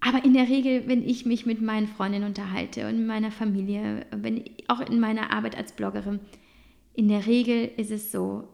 [0.02, 4.44] aber in der Regel, wenn ich mich mit meinen Freundinnen unterhalte und meiner Familie, wenn
[4.68, 6.20] auch in meiner Arbeit als Bloggerin,
[6.94, 8.48] in der Regel ist es so,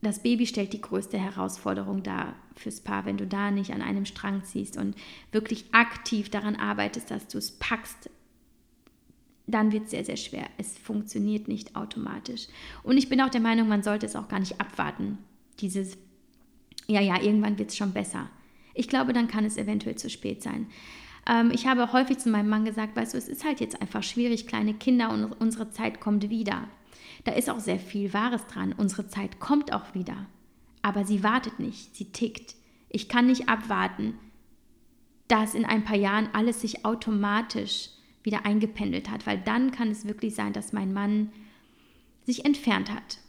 [0.00, 4.04] das Baby stellt die größte Herausforderung dar fürs Paar, wenn du da nicht an einem
[4.04, 4.94] Strang ziehst und
[5.32, 8.10] wirklich aktiv daran arbeitest, dass du es packst,
[9.48, 10.46] dann wird es sehr, sehr schwer.
[10.58, 12.46] Es funktioniert nicht automatisch.
[12.82, 15.18] Und ich bin auch der Meinung, man sollte es auch gar nicht abwarten.
[15.60, 15.96] Dieses,
[16.86, 18.28] ja, ja, irgendwann wird es schon besser.
[18.74, 20.66] Ich glaube, dann kann es eventuell zu spät sein.
[21.26, 24.02] Ähm, ich habe häufig zu meinem Mann gesagt, weißt du, es ist halt jetzt einfach
[24.02, 26.68] schwierig, kleine Kinder und unsere Zeit kommt wieder.
[27.24, 28.74] Da ist auch sehr viel Wahres dran.
[28.76, 30.26] Unsere Zeit kommt auch wieder.
[30.82, 32.54] Aber sie wartet nicht, sie tickt.
[32.90, 34.14] Ich kann nicht abwarten,
[35.26, 37.90] dass in ein paar Jahren alles sich automatisch
[38.28, 41.30] wieder eingependelt hat, weil dann kann es wirklich sein, dass mein Mann
[42.26, 43.20] sich entfernt hat,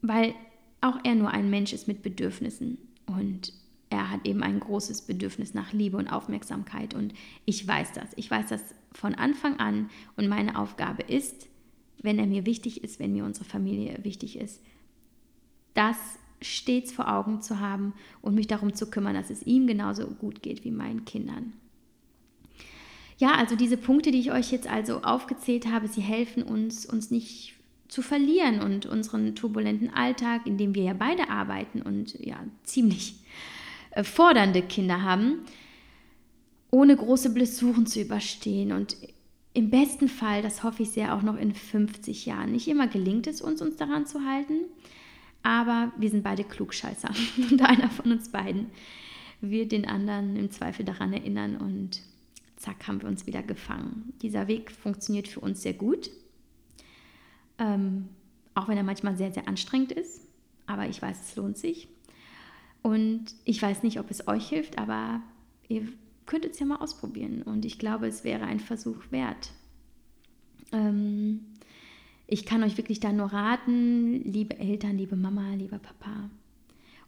[0.00, 0.34] weil
[0.80, 3.52] auch er nur ein Mensch ist mit Bedürfnissen und
[3.90, 8.08] er hat eben ein großes Bedürfnis nach Liebe und Aufmerksamkeit und ich weiß das.
[8.16, 11.46] Ich weiß das von Anfang an und meine Aufgabe ist,
[12.02, 14.60] wenn er mir wichtig ist, wenn mir unsere Familie wichtig ist,
[15.74, 15.96] das
[16.40, 20.42] stets vor Augen zu haben und mich darum zu kümmern, dass es ihm genauso gut
[20.42, 21.52] geht wie meinen Kindern.
[23.18, 27.10] Ja, also diese Punkte, die ich euch jetzt also aufgezählt habe, sie helfen uns, uns
[27.10, 27.54] nicht
[27.88, 33.16] zu verlieren und unseren turbulenten Alltag, in dem wir ja beide arbeiten und ja ziemlich
[33.90, 35.40] äh, fordernde Kinder haben,
[36.70, 38.96] ohne große Blessuren zu überstehen und
[39.54, 42.52] im besten Fall, das hoffe ich sehr, auch noch in 50 Jahren.
[42.52, 44.60] Nicht immer gelingt es uns, uns daran zu halten,
[45.42, 47.10] aber wir sind beide Klugscheißer
[47.50, 48.70] und einer von uns beiden
[49.42, 52.00] wird den anderen im Zweifel daran erinnern und
[52.62, 54.14] zack, haben wir uns wieder gefangen.
[54.22, 56.10] Dieser Weg funktioniert für uns sehr gut,
[57.58, 58.08] ähm,
[58.54, 60.22] auch wenn er manchmal sehr, sehr anstrengend ist.
[60.66, 61.88] Aber ich weiß, es lohnt sich.
[62.82, 65.20] Und ich weiß nicht, ob es euch hilft, aber
[65.68, 65.86] ihr
[66.26, 67.42] könnt es ja mal ausprobieren.
[67.42, 69.52] Und ich glaube, es wäre ein Versuch wert.
[70.72, 71.40] Ähm,
[72.26, 76.30] ich kann euch wirklich da nur raten, liebe Eltern, liebe Mama, lieber Papa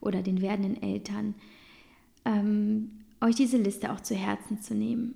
[0.00, 1.34] oder den werdenden Eltern,
[2.24, 2.90] ähm,
[3.20, 5.14] euch diese Liste auch zu Herzen zu nehmen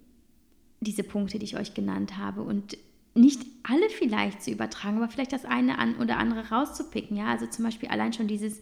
[0.80, 2.76] diese Punkte, die ich euch genannt habe und
[3.14, 7.16] nicht alle vielleicht zu übertragen, aber vielleicht das eine an oder andere rauszupicken.
[7.16, 8.60] Ja, also zum Beispiel allein schon dieses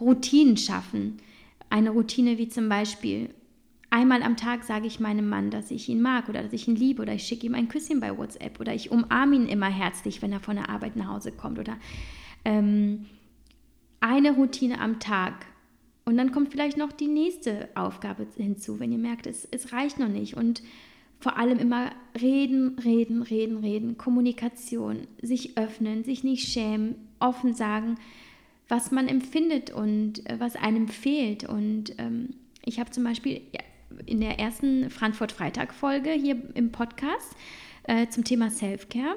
[0.00, 1.18] Routinen schaffen.
[1.68, 3.30] Eine Routine wie zum Beispiel
[3.90, 6.76] einmal am Tag sage ich meinem Mann, dass ich ihn mag oder dass ich ihn
[6.76, 10.22] liebe oder ich schicke ihm ein Küsschen bei WhatsApp oder ich umarme ihn immer herzlich,
[10.22, 11.76] wenn er von der Arbeit nach Hause kommt oder
[12.44, 13.06] ähm,
[14.00, 15.46] eine Routine am Tag.
[16.06, 19.98] Und dann kommt vielleicht noch die nächste Aufgabe hinzu, wenn ihr merkt, es, es reicht
[19.98, 20.34] noch nicht.
[20.34, 20.62] Und
[21.20, 21.90] vor allem immer
[22.20, 27.96] reden, reden, reden, reden, Kommunikation, sich öffnen, sich nicht schämen, offen sagen,
[28.68, 31.44] was man empfindet und äh, was einem fehlt.
[31.44, 32.30] Und ähm,
[32.64, 33.42] ich habe zum Beispiel
[34.06, 37.34] in der ersten Frankfurt-Freitag-Folge hier im Podcast
[37.84, 39.16] äh, zum Thema Self-Care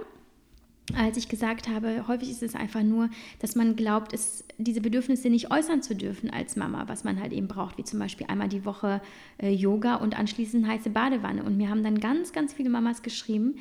[0.95, 3.09] als ich gesagt habe, häufig ist es einfach nur,
[3.39, 7.31] dass man glaubt, es, diese Bedürfnisse nicht äußern zu dürfen als Mama, was man halt
[7.31, 9.01] eben braucht, wie zum Beispiel einmal die Woche
[9.41, 11.43] äh, Yoga und anschließend heiße Badewanne.
[11.43, 13.55] Und mir haben dann ganz, ganz viele Mamas geschrieben,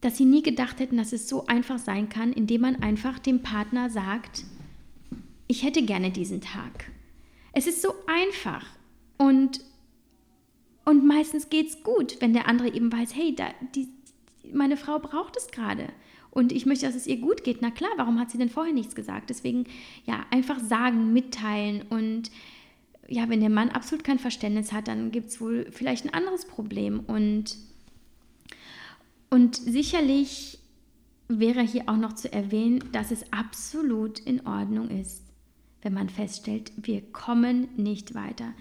[0.00, 3.42] dass sie nie gedacht hätten, dass es so einfach sein kann, indem man einfach dem
[3.42, 4.44] Partner sagt,
[5.48, 6.86] ich hätte gerne diesen Tag.
[7.52, 8.64] Es ist so einfach
[9.18, 9.60] und,
[10.84, 13.88] und meistens es gut, wenn der andere eben weiß, hey, da, die,
[14.52, 15.88] meine Frau braucht es gerade
[16.30, 17.60] und ich möchte, dass es ihr gut geht.
[17.60, 19.30] Na klar, warum hat sie denn vorher nichts gesagt?
[19.30, 19.64] Deswegen,
[20.06, 22.30] ja, einfach sagen, mitteilen und
[23.08, 26.46] ja, wenn der Mann absolut kein Verständnis hat, dann gibt es wohl vielleicht ein anderes
[26.46, 27.00] Problem.
[27.00, 27.56] Und,
[29.30, 30.60] und sicherlich
[31.26, 35.24] wäre hier auch noch zu erwähnen, dass es absolut in Ordnung ist,
[35.82, 38.52] wenn man feststellt, wir kommen nicht weiter.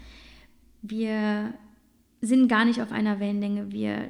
[0.81, 1.53] Wir
[2.21, 3.71] sind gar nicht auf einer Wellenlänge.
[3.71, 4.09] Wir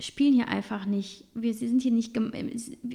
[0.00, 1.24] spielen hier einfach nicht.
[1.34, 2.16] Wir sind hier nicht,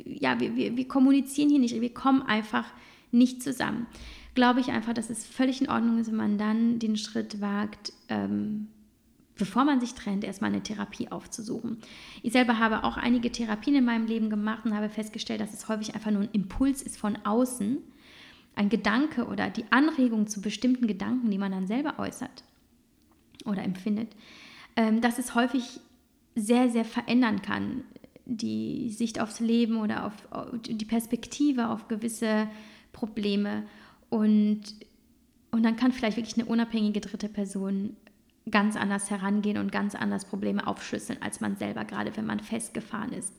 [0.05, 1.79] ja, wir, wir, wir kommunizieren hier nicht.
[1.79, 2.65] Wir kommen einfach
[3.11, 3.87] nicht zusammen.
[4.35, 7.93] Glaube ich einfach, dass es völlig in Ordnung ist, wenn man dann den Schritt wagt,
[8.09, 8.67] ähm,
[9.37, 11.77] bevor man sich trennt, erstmal eine Therapie aufzusuchen.
[12.21, 15.67] Ich selber habe auch einige Therapien in meinem Leben gemacht und habe festgestellt, dass es
[15.67, 17.77] häufig einfach nur ein Impuls ist von außen,
[18.55, 22.43] ein Gedanke oder die Anregung zu bestimmten Gedanken, die man dann selber äußert
[23.45, 24.09] oder empfindet.
[24.75, 25.79] Ähm, dass es häufig
[26.35, 27.83] sehr, sehr verändern kann.
[28.25, 30.13] Die Sicht aufs Leben oder auf,
[30.65, 32.47] die Perspektive auf gewisse
[32.91, 33.63] Probleme.
[34.09, 34.61] Und,
[35.51, 37.95] und dann kann vielleicht wirklich eine unabhängige dritte Person
[38.49, 43.13] ganz anders herangehen und ganz anders Probleme aufschlüsseln, als man selber, gerade wenn man festgefahren
[43.13, 43.33] ist.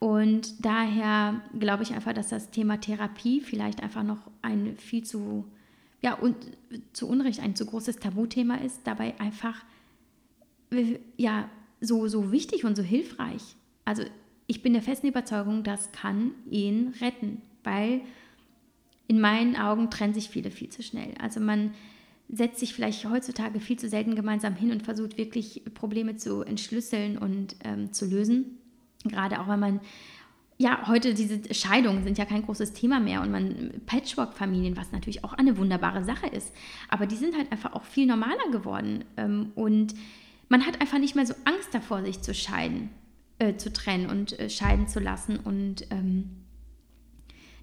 [0.00, 5.44] Und daher glaube ich einfach, dass das Thema Therapie vielleicht einfach noch ein viel zu,
[6.02, 6.36] ja, und
[6.92, 9.64] zu Unrecht ein zu großes Tabuthema ist, dabei einfach,
[11.16, 11.48] ja,
[11.80, 13.56] so, so wichtig und so hilfreich.
[13.84, 14.04] Also
[14.46, 18.02] ich bin der festen Überzeugung, das kann ihn retten, weil
[19.06, 21.14] in meinen Augen trennen sich viele viel zu schnell.
[21.20, 21.72] Also man
[22.28, 27.18] setzt sich vielleicht heutzutage viel zu selten gemeinsam hin und versucht wirklich Probleme zu entschlüsseln
[27.18, 28.58] und ähm, zu lösen.
[29.04, 29.80] Gerade auch, wenn man
[30.56, 35.24] ja, heute diese Scheidungen sind ja kein großes Thema mehr und man Patchwork-Familien, was natürlich
[35.24, 36.54] auch eine wunderbare Sache ist,
[36.88, 39.94] aber die sind halt einfach auch viel normaler geworden ähm, und
[40.54, 42.90] man hat einfach nicht mehr so Angst davor, sich zu scheiden,
[43.40, 45.36] äh, zu trennen und äh, scheiden zu lassen.
[45.36, 46.30] Und ähm,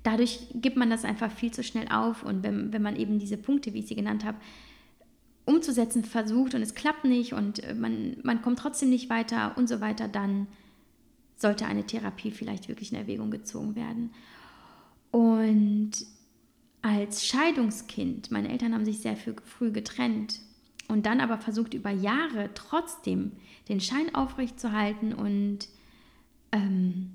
[0.04, 2.22] dadurch gibt man das einfach viel zu schnell auf.
[2.22, 4.40] Und wenn, wenn man eben diese Punkte, wie ich sie genannt habe,
[5.46, 9.70] umzusetzen versucht und es klappt nicht und äh, man, man kommt trotzdem nicht weiter und
[9.70, 10.48] so weiter, dann
[11.38, 14.12] sollte eine Therapie vielleicht wirklich in Erwägung gezogen werden.
[15.12, 15.92] Und
[16.82, 20.42] als Scheidungskind, meine Eltern haben sich sehr früh getrennt
[20.92, 23.32] und dann aber versucht über Jahre trotzdem
[23.70, 25.68] den Schein aufrechtzuerhalten und
[26.52, 27.12] ähm,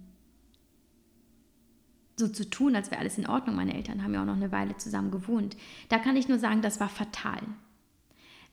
[2.16, 3.56] so zu tun, als wäre alles in Ordnung.
[3.56, 5.56] Meine Eltern haben ja auch noch eine Weile zusammen gewohnt.
[5.88, 7.42] Da kann ich nur sagen, das war fatal.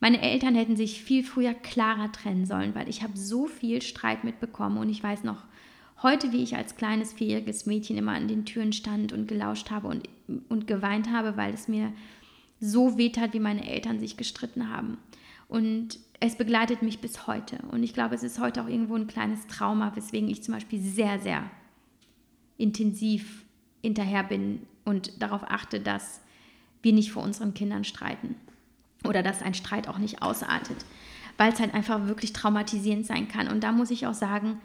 [0.00, 4.24] Meine Eltern hätten sich viel früher klarer trennen sollen, weil ich habe so viel Streit
[4.24, 5.44] mitbekommen und ich weiß noch
[6.02, 9.88] heute, wie ich als kleines vierjähriges Mädchen immer an den Türen stand und gelauscht habe
[9.88, 10.08] und,
[10.50, 11.92] und geweint habe, weil es mir
[12.60, 14.98] so wehtat, wie meine Eltern sich gestritten haben.
[15.48, 17.58] Und es begleitet mich bis heute.
[17.70, 20.80] Und ich glaube, es ist heute auch irgendwo ein kleines Trauma, weswegen ich zum Beispiel
[20.80, 21.50] sehr, sehr
[22.56, 23.44] intensiv
[23.82, 26.20] hinterher bin und darauf achte, dass
[26.82, 28.36] wir nicht vor unseren Kindern streiten
[29.06, 30.76] oder dass ein Streit auch nicht ausartet,
[31.36, 33.48] weil es halt einfach wirklich traumatisierend sein kann.
[33.48, 34.58] Und da muss ich auch sagen,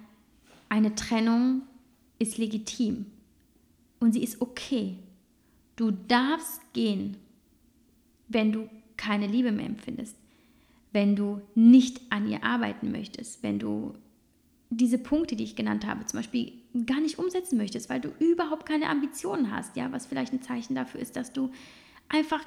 [0.69, 1.63] eine Trennung
[2.19, 3.07] ist legitim
[3.99, 4.97] und sie ist okay.
[5.75, 7.17] Du darfst gehen,
[8.29, 10.15] wenn du keine Liebe mehr empfindest,
[10.91, 13.93] wenn du nicht an ihr arbeiten möchtest, wenn du
[14.69, 16.53] diese Punkte, die ich genannt habe, zum Beispiel
[16.85, 20.75] gar nicht umsetzen möchtest, weil du überhaupt keine Ambitionen hast, ja, was vielleicht ein Zeichen
[20.75, 21.51] dafür ist, dass du
[22.07, 22.41] einfach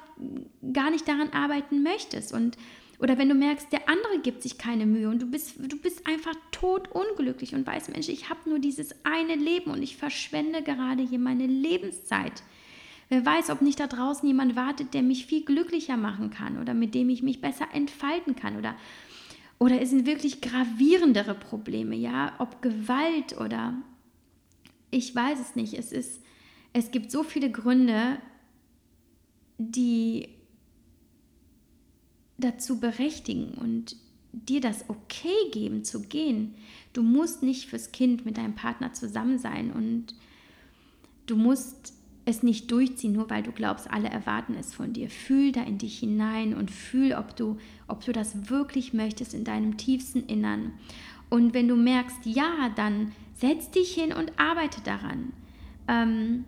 [0.73, 2.57] gar nicht daran arbeiten möchtest und
[2.99, 6.07] oder wenn du merkst, der andere gibt sich keine Mühe und du bist, du bist
[6.07, 11.03] einfach totunglücklich und weißt, Mensch, ich habe nur dieses eine Leben und ich verschwende gerade
[11.03, 12.43] hier meine Lebenszeit.
[13.09, 16.73] Wer weiß, ob nicht da draußen jemand wartet, der mich viel glücklicher machen kann oder
[16.73, 18.75] mit dem ich mich besser entfalten kann oder
[19.59, 23.75] oder es sind wirklich gravierendere Probleme, ja, ob Gewalt oder
[24.91, 25.73] ich weiß es nicht.
[25.73, 26.21] Es ist
[26.73, 28.17] es gibt so viele Gründe,
[29.59, 30.27] die
[32.37, 33.95] dazu berechtigen und
[34.33, 36.55] dir das okay geben zu gehen.
[36.91, 40.15] Du musst nicht fürs Kind mit deinem Partner zusammen sein und
[41.27, 41.93] du musst
[42.25, 45.09] es nicht durchziehen, nur weil du glaubst, alle erwarten es von dir.
[45.09, 47.57] Fühl da in dich hinein und fühl, ob du,
[47.87, 50.71] ob du das wirklich möchtest in deinem tiefsten Innern.
[51.29, 55.33] Und wenn du merkst, ja, dann setz dich hin und arbeite daran.
[55.87, 56.45] Ähm,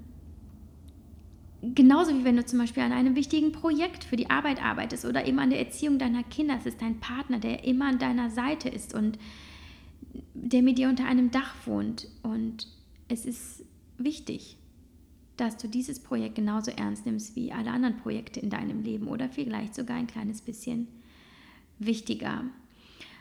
[1.73, 5.26] genauso wie wenn du zum Beispiel an einem wichtigen Projekt für die Arbeit arbeitest oder
[5.26, 6.55] eben an der Erziehung deiner Kinder.
[6.57, 9.17] Es ist dein Partner, der immer an deiner Seite ist und
[10.34, 12.07] der mit dir unter einem Dach wohnt.
[12.23, 12.67] Und
[13.09, 13.65] es ist
[13.97, 14.57] wichtig,
[15.38, 19.29] dass du dieses Projekt genauso ernst nimmst wie alle anderen Projekte in deinem Leben oder
[19.29, 20.88] vielleicht sogar ein kleines bisschen
[21.79, 22.45] wichtiger.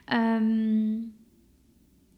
[0.07, 1.15] Ähm,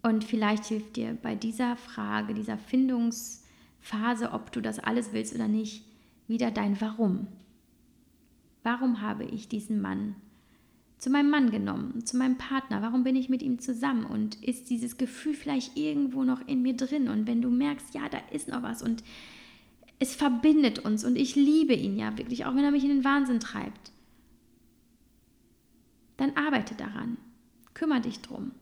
[0.02, 5.48] und vielleicht hilft dir bei dieser Frage, dieser Findungsphase, ob du das alles willst oder
[5.48, 5.84] nicht,
[6.28, 7.26] wieder dein Warum.
[8.62, 10.16] Warum habe ich diesen Mann
[10.98, 12.82] zu meinem Mann genommen, zu meinem Partner?
[12.82, 14.04] Warum bin ich mit ihm zusammen?
[14.04, 17.08] Und ist dieses Gefühl vielleicht irgendwo noch in mir drin?
[17.08, 19.04] Und wenn du merkst, ja, da ist noch was und
[19.98, 23.04] es verbindet uns und ich liebe ihn ja wirklich, auch wenn er mich in den
[23.04, 23.92] Wahnsinn treibt,
[26.16, 27.16] dann arbeite daran.
[27.74, 28.52] Kümmere dich drum.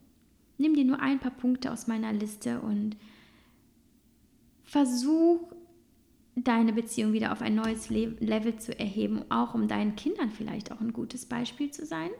[0.59, 2.97] Nimm dir nur ein paar Punkte aus meiner Liste und
[4.64, 5.53] versuch
[6.37, 10.80] deine Beziehung wieder auf ein neues Level zu erheben, auch um deinen Kindern vielleicht auch
[10.80, 12.11] ein gutes Beispiel zu sein,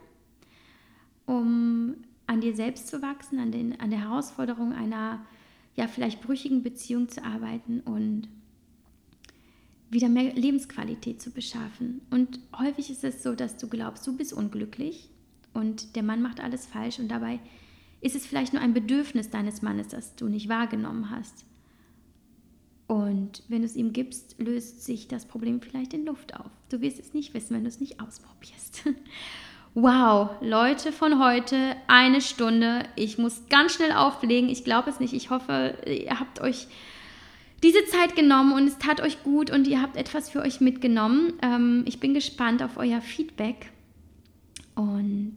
[1.27, 1.97] um
[2.27, 5.25] an dir selbst zu wachsen, an, den, an der Herausforderung einer
[5.75, 8.29] ja vielleicht brüchigen Beziehung zu arbeiten und
[9.95, 12.03] wieder mehr Lebensqualität zu beschaffen.
[12.11, 15.09] Und häufig ist es so, dass du glaubst, du bist unglücklich
[15.55, 17.39] und der Mann macht alles falsch und dabei
[18.01, 21.47] ist es vielleicht nur ein Bedürfnis deines Mannes, das du nicht wahrgenommen hast.
[22.87, 26.51] Und wenn du es ihm gibst, löst sich das Problem vielleicht in Luft auf.
[26.69, 28.83] Du wirst es nicht wissen, wenn du es nicht ausprobierst.
[29.77, 32.85] Wow, Leute von heute, eine Stunde.
[32.95, 34.49] Ich muss ganz schnell auflegen.
[34.49, 35.15] Ich glaube es nicht.
[35.15, 36.69] Ich hoffe, ihr habt euch
[37.65, 41.33] diese Zeit genommen und es tat euch gut und ihr habt etwas für euch mitgenommen.
[41.41, 43.71] Ähm, ich bin gespannt auf euer Feedback
[44.75, 45.35] und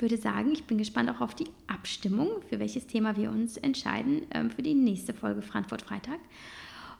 [0.00, 4.22] würde sagen, ich bin gespannt auch auf die Abstimmung, für welches Thema wir uns entscheiden
[4.32, 6.18] ähm, für die nächste Folge Frankfurt Freitag.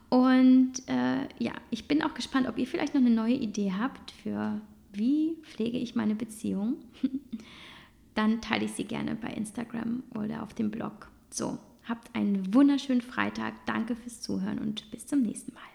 [0.09, 4.11] Und äh, ja, ich bin auch gespannt, ob ihr vielleicht noch eine neue Idee habt
[4.11, 4.61] für
[4.93, 6.77] wie pflege ich meine Beziehung.
[8.15, 11.09] Dann teile ich sie gerne bei Instagram oder auf dem Blog.
[11.29, 11.57] So,
[11.87, 13.53] Habt einen wunderschönen Freitag.
[13.65, 15.74] Danke fürs Zuhören und bis zum nächsten Mal.